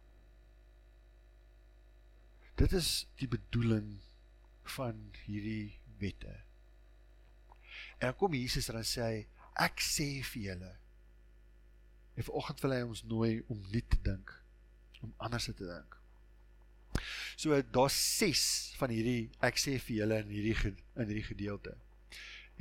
[2.56, 4.00] Dit is die bedoeling
[4.64, 6.44] van hierdie wette.
[7.98, 10.76] En dan kom Jesus en dan sê hy, ek sê vir julle.
[12.14, 14.34] En vanoggend wil hy ons nooi om nie te dink,
[15.02, 15.98] om anders te dink.
[17.42, 18.42] So daar's 6
[18.78, 21.72] van hierdie ek sê vir julle in hierdie in hierdie gedeelte.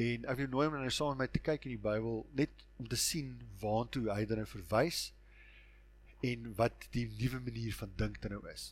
[0.01, 2.65] En ek wil nooi om nou saam met my te kyk in die Bybel net
[2.81, 5.11] om te sien waartoe hy dan verwys
[6.25, 8.71] en wat die nuwe manier van dink dan nou is.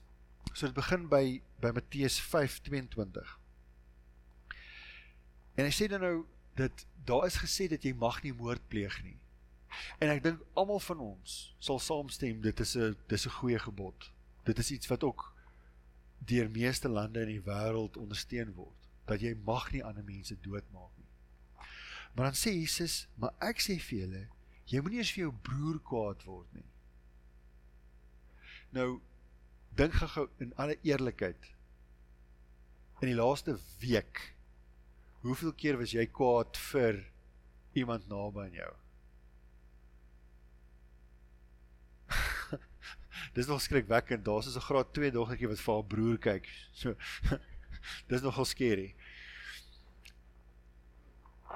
[0.55, 1.23] So dit begin by
[1.61, 3.37] by Matteus 5:22.
[5.61, 6.17] En hy sê dan nou
[6.57, 9.19] dat daar is gesê dat jy mag nie moord pleeg nie.
[10.01, 14.15] En ek dink almal van ons sal saamstem dit is 'n dis 'n goeie gebod.
[14.49, 15.35] Dit is iets wat ook
[16.19, 20.93] deur meeste lande in die wêreld ondersteun word dat jy mag nie ander mense doodmaak
[20.99, 21.07] nie.
[22.15, 24.25] Maar dan sê Jesus, maar ek sê vir julle,
[24.69, 26.67] jy moenie eens vir jou broer kwaad word nie.
[28.77, 28.89] Nou
[29.79, 31.47] dink gou in alle eerlikheid
[33.01, 34.35] in die laaste week
[35.23, 37.01] hoeveel keer was jy kwaad vir
[37.79, 38.73] iemand naby aan jou?
[43.35, 44.25] Dis nog skrikwekkend.
[44.25, 46.49] Daar's so 'n graad 2 dogtertjie wat vir haar broer kyk.
[46.73, 46.97] So
[48.11, 48.95] dis nogal skerry.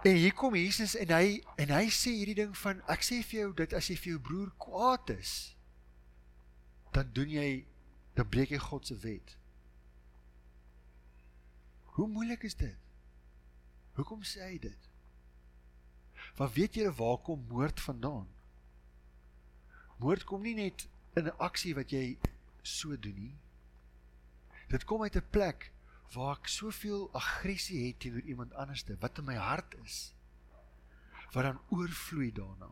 [0.02, 3.40] En hier kom Jesus en hy en hy sê hierdie ding van ek sê vir
[3.40, 5.56] jou dat as jy vir jou broer kwaad is,
[6.92, 7.66] dan doen jy
[8.16, 9.36] dan breek jy God se wet.
[11.94, 12.76] Hoe moeilik is dit?
[13.94, 14.88] Hoekom sê hy dit?
[16.38, 18.28] Want weet julle waar kom moord vandaan?
[20.00, 22.18] Moord kom nie net in 'n aksie wat jy
[22.62, 23.36] so doen nie.
[24.68, 25.72] Dit kom uit 'n plek
[26.14, 30.14] waar ek soveel aggressie het teenoor iemand anderste wat in my hart is
[31.32, 32.68] wat dan oorvloei daarna.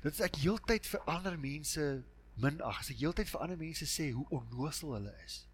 [0.00, 4.10] Dit is ek heeltyd vir ander mense minag, as ek heeltyd vir ander mense sê
[4.12, 5.46] hoe onnoosel hulle is.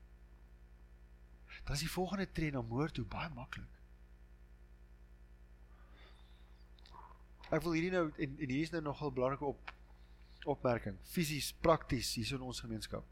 [1.64, 3.80] Dan is die volgende tree na moord toe baie maklik.
[7.52, 9.72] Ek wil hierdie nou en, en hier is nou nogal belangrik op
[10.44, 13.04] opmerking, fisies, prakties hier in ons gemeenskap.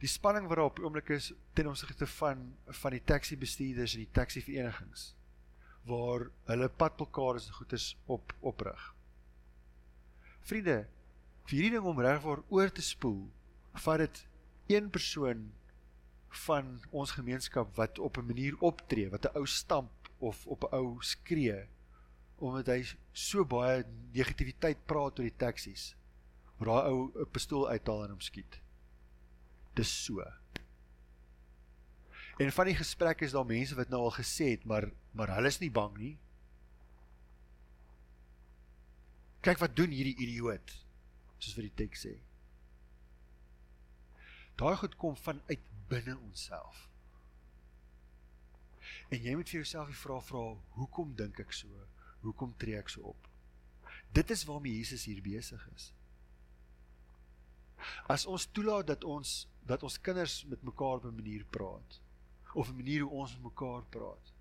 [0.00, 2.46] Die spanning wat daar op oomblik is ten opsigte van
[2.82, 5.10] van die taxi bestuurders en die taxi verenigings
[5.88, 8.80] waar hulle padplekades en goederes op oprig.
[10.48, 10.76] Vriende,
[11.48, 13.22] vir hierdie ding om regwaar oor te spoel,
[13.84, 14.22] vat dit
[14.76, 15.48] een persoon
[16.46, 20.74] van ons gemeenskap wat op 'n manier optree, wat 'n ou stamp of op 'n
[20.74, 21.66] ou skree
[22.40, 22.80] omdat hy
[23.12, 25.94] so baie negativiteit praat oor die taksies.
[26.58, 28.60] Maar daai ou 'n pistool uithaal en hom skiet.
[29.74, 30.24] Dis so.
[32.40, 35.48] En van die gesprekke is daar mense wat nou al gesê het, maar maar hulle
[35.48, 36.18] is nie bang nie.
[39.40, 40.72] Kyk wat doen hierdie idioot.
[41.38, 42.14] Soos wat die teks sê.
[44.56, 46.88] Daai goed kom vanuit binne onsself.
[49.10, 50.42] En jy moet vir jouself die vraag vra,
[50.76, 51.86] hoekom dink ek so?
[52.20, 53.28] Hoekom tree ek so op?
[54.12, 55.92] Dit is waarmee Jesus hier besig is.
[58.12, 62.00] As ons toelaat dat ons dat ons kinders met mekaar op 'n manier praat
[62.54, 64.32] of 'n manier hoe ons met mekaar praat.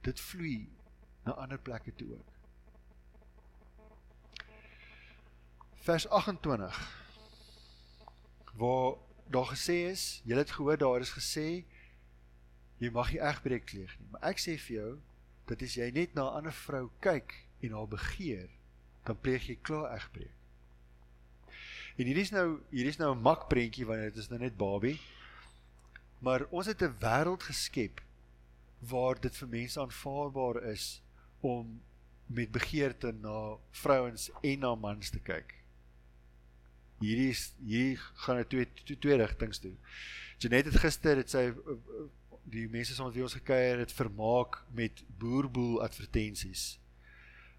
[0.00, 0.68] Dit vloei
[1.24, 2.32] na ander plekke toe ook.
[5.74, 7.04] Vers 28
[8.54, 8.94] waar
[9.26, 11.64] daar gesê is, jy het gehoor daar is gesê
[12.78, 14.92] jy mag nie egbreek pleeg nie, maar ek sê vir jou
[15.46, 18.48] dat as jy net na 'n ander vrou kyk en haar begeer,
[19.04, 20.34] dan pleeg jy klaar egbreek.
[21.96, 24.56] En hier is nou hier is nou 'n mak prentjie want dit is nou net
[24.56, 25.00] Barbie.
[26.18, 28.00] Maar ons het 'n wêreld geskep
[28.78, 31.02] waar dit vir mense aanvaarbaar is
[31.40, 31.80] om
[32.26, 35.54] met begeerte na vrouens en na mans te kyk.
[36.98, 39.74] Hierdie is hier gaan dit twee twee, twee rigtings toe.
[40.38, 41.52] Janet het gister dit sy
[42.50, 46.78] die mense wat ons gekuier het vermaak met boerboel advertensies.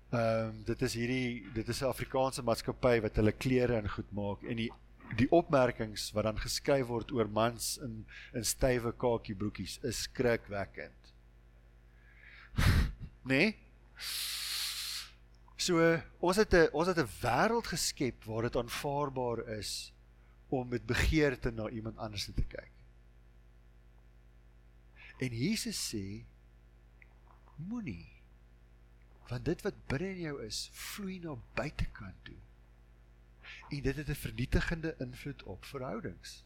[0.10, 4.12] Ehm um, dit is hierdie dit is 'n Afrikaanse maatskappy wat hulle klere in goed
[4.12, 4.72] maak en die
[5.16, 11.14] die opmerkings wat dan geskryf word oor mans in in stywe kakie broekies is skrikwekkend.
[13.32, 13.56] nee?
[15.58, 19.94] So ons het 'n ons het 'n wêreld geskep waar dit aanvaarbaar is
[20.50, 22.77] om met begeerte na iemand anders te kyk.
[25.18, 26.26] En Jesus sê
[27.56, 28.18] moenie
[29.28, 32.38] want dit wat binne in jou is, vloei na buitekant toe.
[33.76, 36.44] En dit het 'n vernietigende invloed op verhoudings.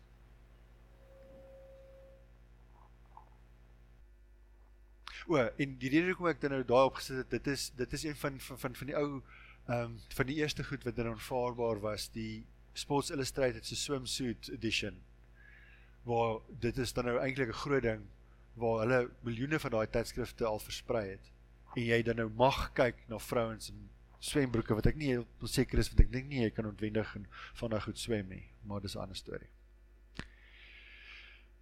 [5.28, 8.04] O, en die rede hoekom ek dit nou daai opgesit het, dit is dit is
[8.04, 9.22] een van van van, van die ou
[9.66, 14.48] ehm um, van die eerste goed wat dan aanvaarbaar was, die Sports Illustrated se swimsuit
[14.48, 14.98] edition.
[16.04, 18.08] Waar dit is dan nou eintlik 'n groot ding
[18.54, 21.32] waar hulle miljoene van daai tydskrifte al versprei het
[21.76, 23.90] en jy dan nou mag kyk na vrouens in
[24.22, 27.28] swembroeke wat ek nie heel seker is want ek dink nie jy kan ontwendig en
[27.60, 29.50] van daai goed swem nie, maar dis 'n ander storie.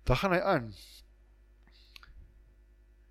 [0.04, 0.74] Dan gaan hy aan.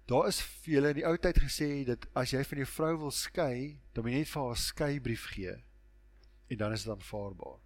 [0.06, 3.10] Daar is julle in die ou tyd gesê dat as jy van jou vrou wil
[3.10, 5.56] skei, dan moet jy net vir haar 'n skeibrief gee
[6.48, 7.58] en dan is dit aanvaarbaar.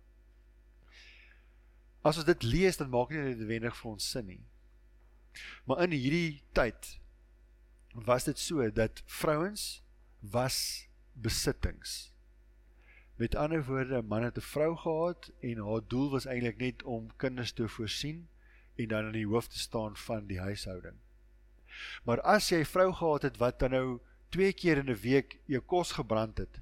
[2.03, 4.45] As ons dit lees dan maak dit nie noodwendig vir ons sin nie.
[5.65, 6.99] Maar in hierdie tyd
[7.95, 9.83] was dit so dat vrouens
[10.21, 12.13] was besittings.
[13.17, 16.83] Met ander woorde, 'n man het 'n vrou gehad en haar doel was eintlik net
[16.83, 18.29] om kinders te voorsien
[18.75, 20.97] en dan in die hoof te staan van die huishouding.
[22.05, 25.39] Maar as jy 'n vrou gehad het wat dan nou twee keer in 'n week
[25.45, 26.61] jou kos gebrand het,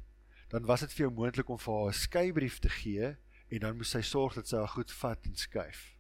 [0.48, 3.16] dan was dit vir jou moontlik om vir haar 'n skeybrief te gee
[3.48, 5.94] en dan moes sy sorg dat sy haar goed vat en skuif.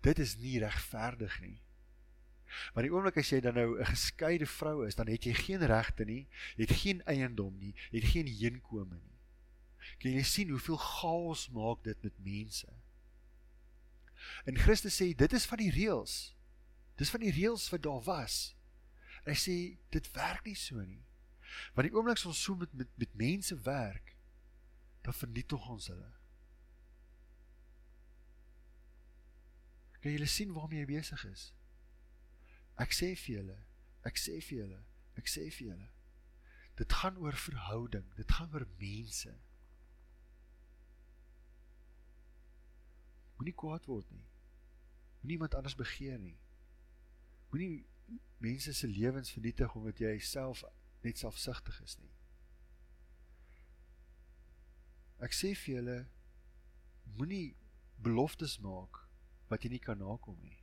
[0.00, 1.58] Dit is nie regverdig nie.
[2.72, 5.66] Maar die oomblik as jy dan nou 'n geskeide vrou is, dan het jy geen
[5.66, 9.18] regte nie, jy het geen eiendom nie, jy het geen inkome nie.
[9.98, 12.68] Kan jy sien hoeveel chaos maak dit met mense?
[14.44, 16.34] En Christus sê dit is van die reëls.
[16.96, 18.56] Dis van die reëls wat daar was.
[19.24, 19.56] En hy sê
[19.90, 21.04] dit werk nie so nie.
[21.74, 24.16] Want die oomblik as ons so met met, met mense werk,
[25.02, 26.17] dan vernietig ons hulle.
[30.08, 31.42] Kan jy sien waarmee jy besig is?
[32.80, 33.56] Ek sê vir julle,
[34.08, 34.78] ek sê vir julle,
[35.20, 35.88] ek sê vir julle.
[36.78, 39.34] Dit gaan oor verhouding, dit gaan oor mense.
[43.36, 44.24] Moenie kwaad word nie.
[45.20, 46.38] Moenie iemand anders begeer nie.
[47.50, 47.84] Moenie
[48.40, 50.62] mense se lewens vernietig omdat jy self
[51.04, 52.14] net selfsugtig is nie.
[55.28, 55.98] Ek sê vir julle
[57.20, 57.52] moenie
[58.00, 59.02] beloftes maak
[59.48, 60.58] wat jy nie kan nakom nie.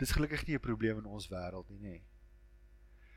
[0.00, 2.02] Dis gelukkig nie 'n probleem in ons wêreld nie, nê.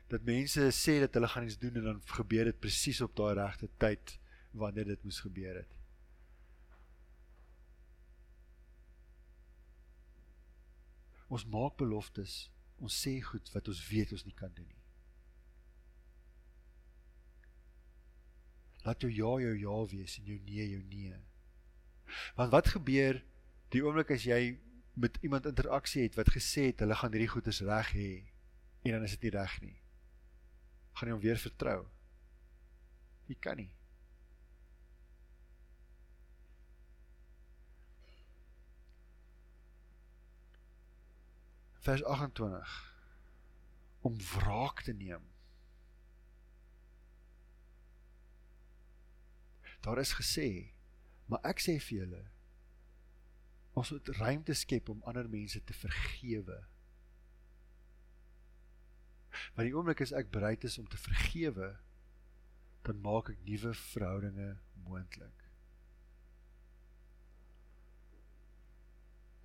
[0.08, 3.34] Dat mense sê dat hulle gaan iets doen en dan gebeur dit presies op daai
[3.34, 4.18] regte tyd
[4.52, 5.74] wanneer dit moes gebeur het.
[11.28, 14.84] Ons maak beloftes, ons sê goed wat ons weet ons nie kan doen nie.
[18.86, 21.18] Laat jou ja jou ja wees en jou nee jou nee.
[22.38, 23.20] Want wat gebeur
[23.74, 24.58] die oomblik as jy
[24.98, 28.10] met iemand interaksie het wat gesê het hulle gaan hierdie goedes reg hê
[28.86, 29.76] en dan is dit nie reg nie.
[30.98, 31.80] Gaan jy hom weer vertrou?
[33.28, 33.72] Jy kan nie.
[41.88, 42.72] vers 28
[44.04, 45.22] om wraak te neem.
[49.80, 50.74] Daar is gesê,
[51.30, 52.20] maar ek sê vir julle
[53.78, 56.58] ons moet ruimte skep om ander mense te vergewe.
[59.54, 61.74] Want die oomblik as ek bereid is om te vergewe,
[62.86, 64.48] dan maak ek nuwe verhoudinge
[64.86, 65.44] moontlik.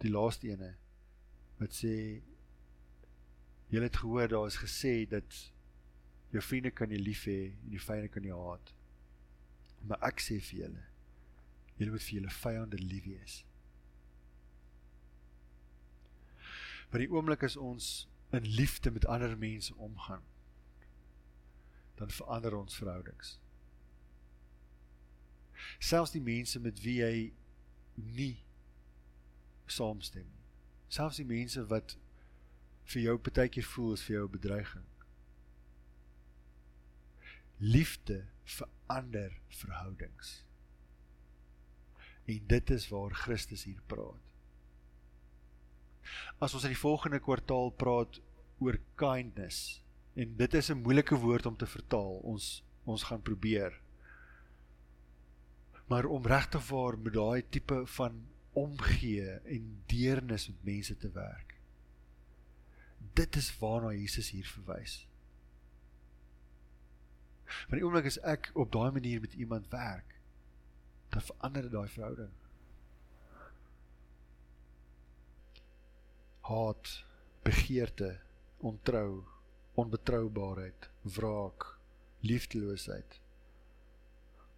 [0.03, 0.73] Die laaste ene
[1.59, 1.93] wat sê
[3.71, 5.37] jy het gehoor daar is gesê dat
[6.33, 8.73] jou vriende kan jy lief hê en die vyande kan jy haat.
[9.87, 10.83] Maar ek sê vir julle,
[11.77, 13.41] julle moet vir julle vyande lief wees.
[16.93, 20.21] Maar die oomblik as ons in liefde met ander mense omgaan,
[21.97, 23.39] dan verander ons verhoudings.
[25.81, 27.15] Selfs die mense met wie jy
[27.95, 28.43] nie
[29.65, 30.43] saamstem nie.
[30.93, 31.95] Selfs die mense wat
[32.93, 34.85] vir jou partykeer voel as vir jou bedreiging.
[37.57, 39.33] Liefde verander
[39.63, 40.35] verhoudings.
[42.29, 44.32] En dit is waar Christus hier praat.
[46.39, 48.19] As ons in die volgende kwartaal praat
[48.59, 49.81] oor kindness
[50.15, 52.19] en dit is 'n moeilike woord om te vertaal.
[52.23, 53.79] Ons ons gaan probeer.
[55.87, 61.55] Maar om regtig waar met daai tipe van omgee en deernis met mense te werk.
[63.13, 65.07] Dit is waarna Jesus hier verwys.
[67.45, 70.15] Want die oomblik as ek op daai manier met iemand werk,
[71.09, 72.31] dan verander dit daai verhouding.
[76.43, 76.91] Haat,
[77.43, 78.19] begeerte,
[78.59, 79.23] ontrou,
[79.79, 81.67] onbetroubaarheid, wraak,
[82.23, 83.19] liefdeloosheid.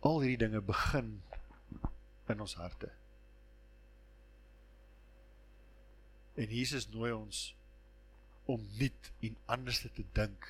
[0.06, 1.16] Al hierdie dinge begin
[2.30, 2.92] in ons harte.
[6.36, 7.46] En Jesus nooi ons
[8.52, 10.50] om nuut en anders te dink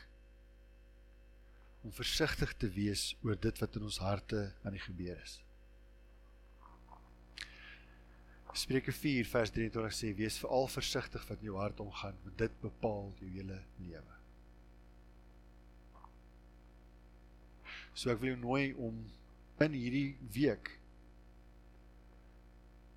[1.85, 5.37] om versigtig te wees oor dit wat in ons harte aan die gebeur is.
[8.55, 12.59] Spreuke 4 vers 23 sê wees veral versigtig wat in jou hart omgaan want dit
[12.63, 14.19] bepaal jou hele lewe.
[17.95, 19.01] So ek wil jou nooi om
[19.63, 20.73] in hierdie week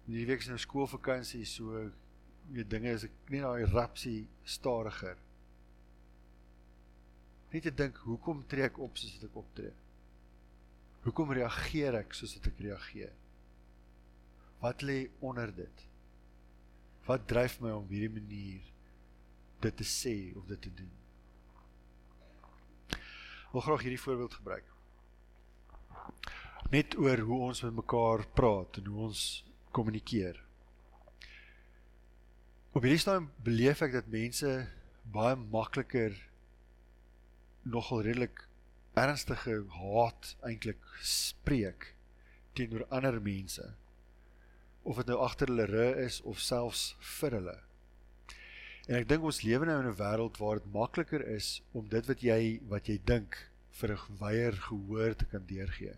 [0.06, 1.88] in hierdie week se nou skoolvakansie so
[2.54, 5.18] jy dinge is ek nie daai rapsie stadiger
[7.48, 9.70] Net te dink, hoekom tree ek op soos wat ek optree?
[11.06, 13.14] Hoekom reageer ek soos wat ek reageer?
[14.58, 15.84] Wat lê onder dit?
[17.06, 18.64] Wat dryf my om hierdie manier
[19.62, 20.90] dit te sê of dit te doen?
[23.48, 24.66] Ek wil graag hierdie voorbeeld gebruik.
[26.74, 29.22] Net oor hoe ons met mekaar praat en hoe ons
[29.72, 30.42] kommunikeer.
[32.76, 34.52] Op hierdie stadium beleef ek dat mense
[35.14, 36.18] baie makliker
[37.62, 38.44] nogal redelik
[38.98, 41.92] ernstige haat eintlik spreek
[42.58, 43.64] teenoor ander mense
[44.88, 46.84] of dit nou agter hulle rug is of selfs
[47.18, 47.56] vir hulle.
[48.88, 52.06] En ek dink ons lewe nou in 'n wêreld waar dit makliker is om dit
[52.10, 53.36] wat jy wat jy dink
[53.80, 55.96] vir 'n weier gehoor te kan deurgee.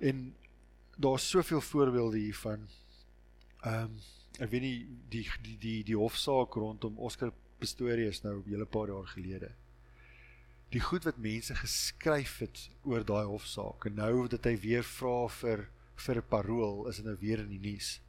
[0.00, 0.34] En
[0.98, 2.68] daar's soveel voorbeelde hiervan.
[3.64, 4.00] Ehm um,
[4.38, 8.88] ek weet nie die die die die hofsaak rondom Oscar Pistorius nou 'n hele paar
[8.88, 9.52] jaar gelede
[10.70, 15.26] die goed wat mense geskryf het oor daai hofsaak en nou dat hy weer vra
[15.40, 15.64] vir
[16.00, 18.00] vir 'n parool is dit nou weer in die nuus.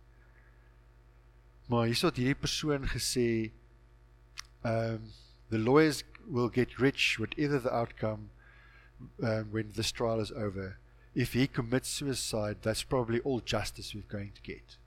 [1.68, 3.52] Maar hierso het hierdie persoon gesê
[4.64, 5.12] um
[5.50, 8.30] the lawyers will get rich whatever the outcome
[9.20, 10.78] um when this trial is over.
[11.14, 14.78] If he commits suicide, that's probably all justice we're going to get.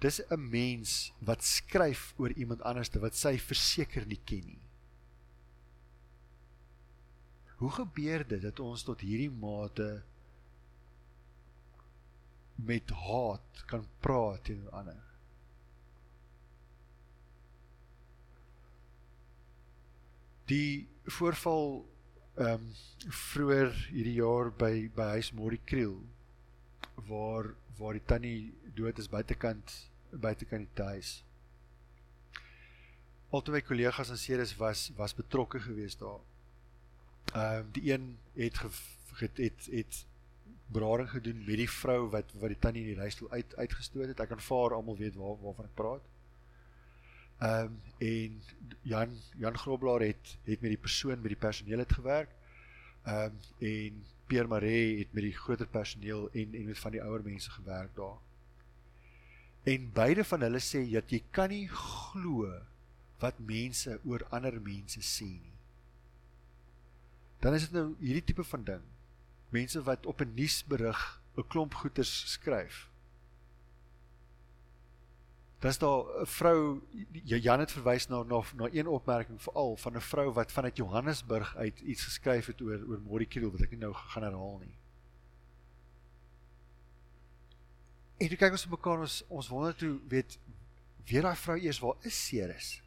[0.00, 4.62] Dis 'n mens wat skryf oor iemand anderste wat sy verseker nie ken nie.
[7.62, 10.02] Hoe gebeur dit dat ons tot hierdie mate
[12.64, 15.00] met haat kan praat teenoor ander?
[20.50, 20.88] Die
[21.18, 21.66] voorval
[22.34, 22.68] ehm um,
[23.12, 25.98] vroeër hierdie jaar by by huis Mori Kriel
[27.08, 29.74] waar waar die tannie dood is buitekant
[30.10, 31.12] buitekant die huis.
[33.30, 36.20] Altwee kollegas en sedes was was betrokke geweest daar
[37.32, 38.58] Ehm uh, die een het
[39.18, 40.06] het het, het
[40.72, 44.20] berading gedoen met die vrou wat wat die tannie in die reistool uit uitgestoot het.
[44.20, 46.08] Ek kan vaar almal weet waar waarvan ek praat.
[47.42, 48.40] Ehm um, en
[48.82, 52.34] Jan Jan Groblaar het het met die persoon met die personeel het gewerk.
[53.04, 57.02] Ehm um, en Pierre Maree het met die groter personeel en en met van die
[57.02, 58.18] ouer mense gewerk daar.
[59.62, 62.50] En beide van hulle sê dat jy kan nie glo
[63.22, 65.58] wat mense oor ander mense sê nie.
[67.42, 68.82] Dan is dit nou hierdie tipe van ding.
[69.52, 72.88] Mense wat op 'n nuusberig 'n klomp goeters skryf.
[75.62, 76.80] Dis daar 'n vrou
[77.22, 81.56] Jan het verwys na na na een opmerking veral van 'n vrou wat vanuit Johannesburg
[81.56, 84.74] uit iets geskryf het oor oor Morikiro wat ek nie nou gaan herhaal nie.
[88.16, 90.38] En toe kyk ons mekaar ons ons wonder toe weet
[91.04, 92.82] weer daai vrou eers waar is Ceres?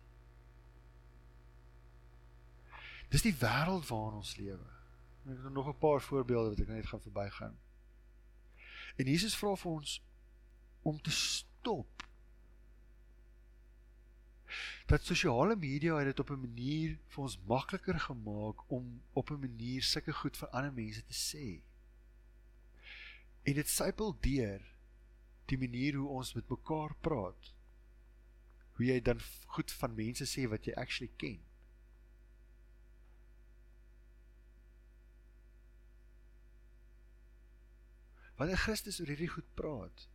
[3.10, 4.75] Dis die wêreld waarin ons lewe.
[5.26, 7.58] Ek het nog 'n paar voorbeelde wat ek net gaan verbygaan.
[8.96, 10.02] En Jesus vra vir ons
[10.82, 12.08] om te stop.
[14.86, 19.40] Dat sosiale media het dit op 'n manier vir ons makliker gemaak om op 'n
[19.40, 21.62] manier sulke goed vir ander mense te sê.
[23.44, 24.62] En dit sypel deur
[25.46, 27.54] die manier hoe ons met mekaar praat.
[28.72, 31.40] Hoe jy dan goed van mense sê wat jy actually ken.
[38.36, 40.08] Wanneer Christus oor hierdie goed praat,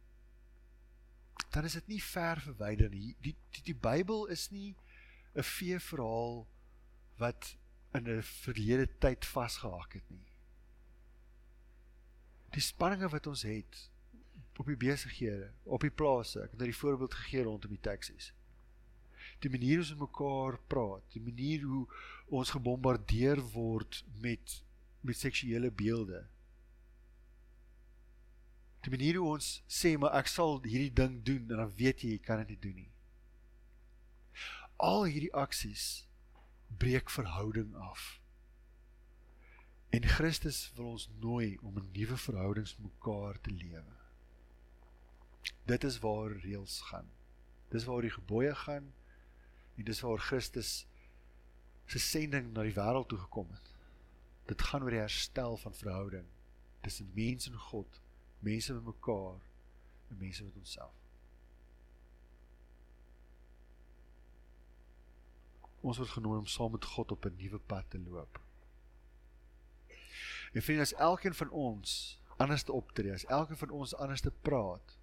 [1.51, 3.15] dan is dit nie ver verwyder nie.
[3.25, 4.77] Die die die Bybel is nie
[5.35, 6.47] 'n fee verhaal
[7.19, 7.57] wat
[7.95, 10.27] in 'n verlede tyd vasgehak het nie.
[12.51, 13.91] Die spanninge wat ons het
[14.59, 18.33] op die besighede, op die plase, ek het nou die voorbeeld gegee rondom die taksies.
[19.41, 21.87] Die manier hoe ons mekaar praat, die manier hoe
[22.29, 24.63] ons gebombardeer word met
[25.01, 26.27] met seksuele beelde,
[28.81, 32.15] Die manier hoe ons sê maar ek sal hierdie ding doen en dan weet jy
[32.15, 32.93] jy kan dit nie doen nie.
[34.81, 36.07] Al hierdie aksies
[36.81, 38.17] breek verhouding af.
[39.93, 43.97] En Christus wil ons nooi om 'n nuwe verhoudings mekaar te lewe.
[45.67, 47.11] Dit is waar reëls gaan.
[47.71, 48.93] Dis waar die gebooie gaan
[49.77, 50.87] en dis waar Christus
[51.87, 53.75] se sending na die wêreld toe gekom het.
[54.47, 56.27] Dit gaan oor die herstel van verhouding
[56.81, 58.01] tussen mens en God
[58.41, 59.41] mense met mekaar
[60.09, 60.97] en mense met onsself.
[65.81, 68.41] Ons word genooi om saam met God op 'n nuwe pad te loop.
[70.53, 74.31] En vriende, as elkeen van ons anders te optree, as elkeen van ons anders te
[74.31, 74.97] praat,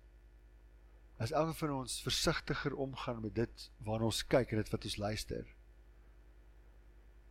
[1.17, 4.97] as elkeen van ons versigtiger omgaan met dit waarna ons kyk en dit wat ons
[4.97, 5.45] luister,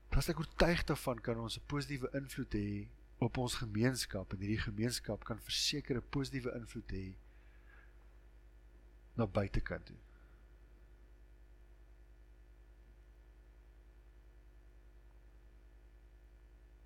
[0.09, 2.89] dan is ek oortuig daarvan kan ons 'n positiewe invloed hê
[3.19, 7.07] op ons gemeenskap en hierdie gemeenskap kan verseker 'n positiewe invloed hê
[9.17, 9.97] na buitekant toe.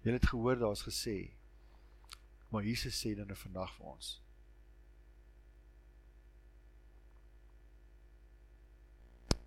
[0.03, 1.41] Jy het gehoor daar's gesê
[2.51, 4.21] maar Jesus sê dan vandag vir ons.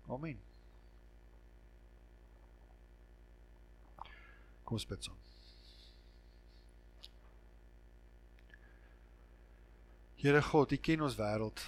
[0.08, 0.40] Amen.
[4.64, 5.33] Kom saam.
[10.24, 11.60] Here God, U ken ons wêreld.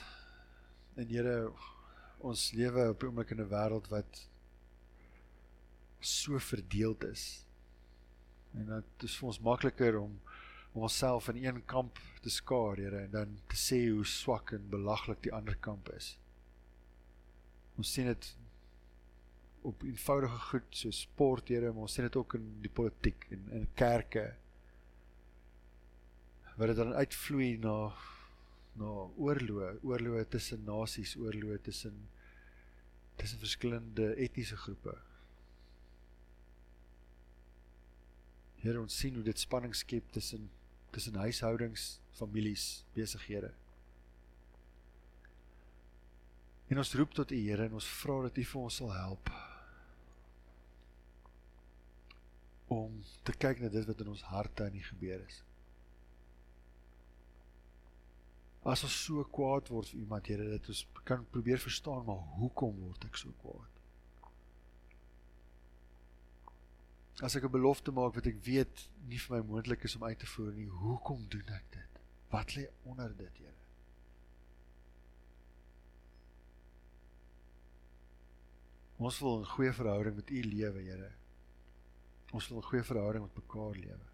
[0.96, 1.50] En Here,
[2.24, 4.20] ons lewe op 'n oomblik in 'n wêreld wat
[6.00, 7.44] so verdeeld is.
[8.54, 10.20] En dit is vir ons makliker om
[10.72, 14.70] om onsself in een kamp te skaar, Here, en dan te sê hoe swak en
[14.70, 16.18] belaglik die ander kamp is.
[17.76, 18.36] Ons sien dit
[19.62, 23.48] op eenvoudige goed so sport, Here, maar ons sien dit ook in die politiek en
[23.50, 24.34] in kerke.
[26.56, 27.92] Waar dit dan uitvloei na
[28.76, 31.96] na oorloë, oorloë tussen nasies, oorloë tussen
[33.16, 34.92] tussen verskillende etniese groepe.
[38.60, 40.50] Here ons sien hoe dit spanning skep tussen
[40.92, 43.50] tussen huishoudings, families, besighede.
[46.72, 49.32] En ons roep tot U Here en ons vra dat U vir ons sal help
[52.72, 55.42] om te kyk na dit wat in ons harte aan die gebeur is.
[58.66, 62.78] As ons so kwaad word vir iemand, Here, dat ons kan probeer verstaan maar hoekom
[62.82, 63.72] word ek so kwaad?
[67.24, 70.18] As ek 'n belofte maak wat ek weet nie vir my moontlik is om uit
[70.18, 72.02] te voer nie, hoekom doen ek dit?
[72.30, 73.54] Wat lê onder dit, Here?
[78.98, 81.12] Ons wil 'n goeie verhouding met U lewe, Here.
[82.32, 84.06] Ons wil 'n goeie verhouding met mekaar lewe.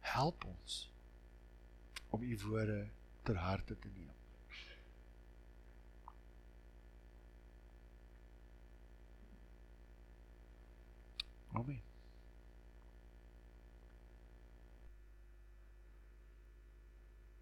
[0.00, 0.90] Help ons
[2.10, 2.88] om u woorde
[3.22, 4.10] ter harte te neem.
[11.52, 11.82] Amen.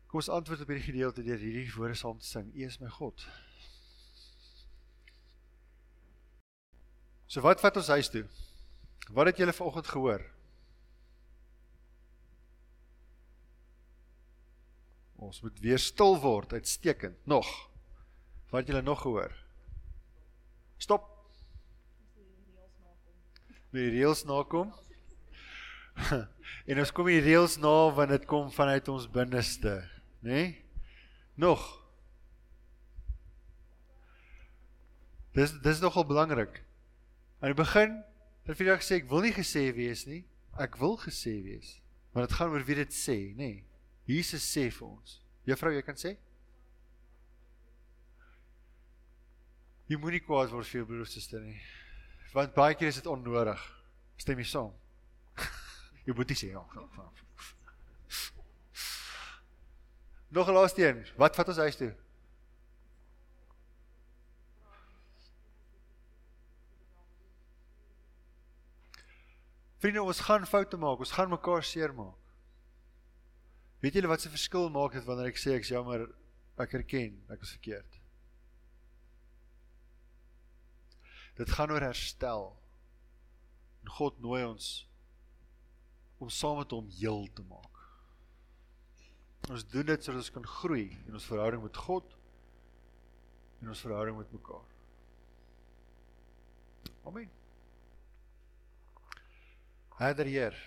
[0.08, 2.48] Kom ons antwoord op hierdie gedeelte deur hierdie woorde saam te sing.
[2.54, 3.26] U is my God.
[7.28, 8.24] So wat vat ons huis toe?
[9.12, 10.24] Wat het julle vanoggend gehoor?
[15.18, 17.16] Ons moet weer stil word, uitstekend.
[17.26, 17.48] Nog.
[18.52, 19.34] Wat julle nog gehoor?
[20.78, 21.08] Stop.
[23.74, 24.70] Die reëls nakom.
[26.70, 29.74] en ons kom die reëls na want dit kom vanuit ons binneste,
[30.22, 30.30] né?
[30.30, 30.46] Nee?
[31.38, 31.66] Nog.
[35.34, 36.62] Dis dis nogal belangrik.
[37.42, 37.98] Aan die begin
[38.46, 40.22] het vir jou gesê ek wil nie gesê wees nie.
[40.58, 41.76] Ek wil gesê wees.
[42.14, 43.50] Maar dit gaan oor wie dit sê, nê?
[43.58, 43.67] Nee.
[44.08, 45.18] Jesus sê vir ons.
[45.48, 46.14] Juffrou, jy kan sê?
[49.88, 51.58] Jy moenie kwaad word vir jou broer of suster nie.
[52.32, 53.60] Want baie keer is dit onnodig.
[54.20, 54.72] Stem jy saam?
[56.06, 56.64] jy moet nie sê ja.
[60.28, 61.04] Nog 'n laaste een.
[61.16, 61.92] Wat vat ons huis toe?
[69.78, 72.27] Vriende, ons gaan foute maak, ons gaan mekaar seermaak.
[73.82, 76.08] Weet julle wat se verskil maak dit wanneer ek sê ek's jammer,
[76.58, 77.98] ek erken ek was verkeerd.
[81.38, 82.50] Dit gaan oor herstel.
[83.84, 84.68] En God nooi ons
[86.18, 87.76] om saam met hom heel te maak.
[89.48, 92.10] Ons doen dit sodat ons kan groei in ons verhouding met God
[93.62, 94.66] en ons verhouding met mekaar.
[97.06, 97.30] Amen.
[99.98, 100.58] Herder Heer,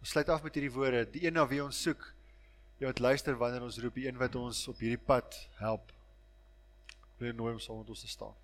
[0.00, 2.04] ons sluit af met hierdie woorde, die een na wie ons soek,
[2.80, 5.90] die wat luister wanneer ons roep, die een wat ons op hierdie pad help.
[7.20, 8.36] Wil nooi om saam met ons te staan.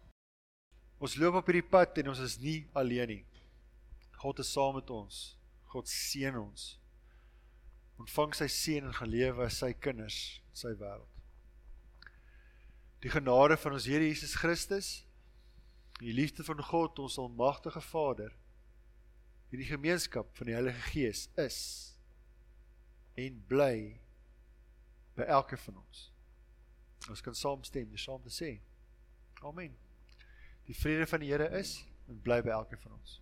[1.01, 3.23] Ons loop op hierdie pad en ons is nie alleen nie.
[4.21, 5.23] God is saam met ons.
[5.73, 6.69] God seën ons.
[7.97, 10.21] Ontvang sy seën en gelewe as sy kinders
[10.51, 11.09] in sy wêreld.
[13.01, 14.95] Die genade van ons Here Jesus Christus,
[15.97, 18.37] die liefde van God, ons almagtige Vader,
[19.49, 21.61] hierdie gemeenskap van die Heilige Gees is
[23.17, 23.97] en bly
[25.17, 26.07] by elke van ons.
[27.11, 28.57] Ons kan saamstem, dis saam te sê.
[29.47, 29.77] Amen.
[30.67, 33.21] Die vrede van die Here is en bly by elke van ons.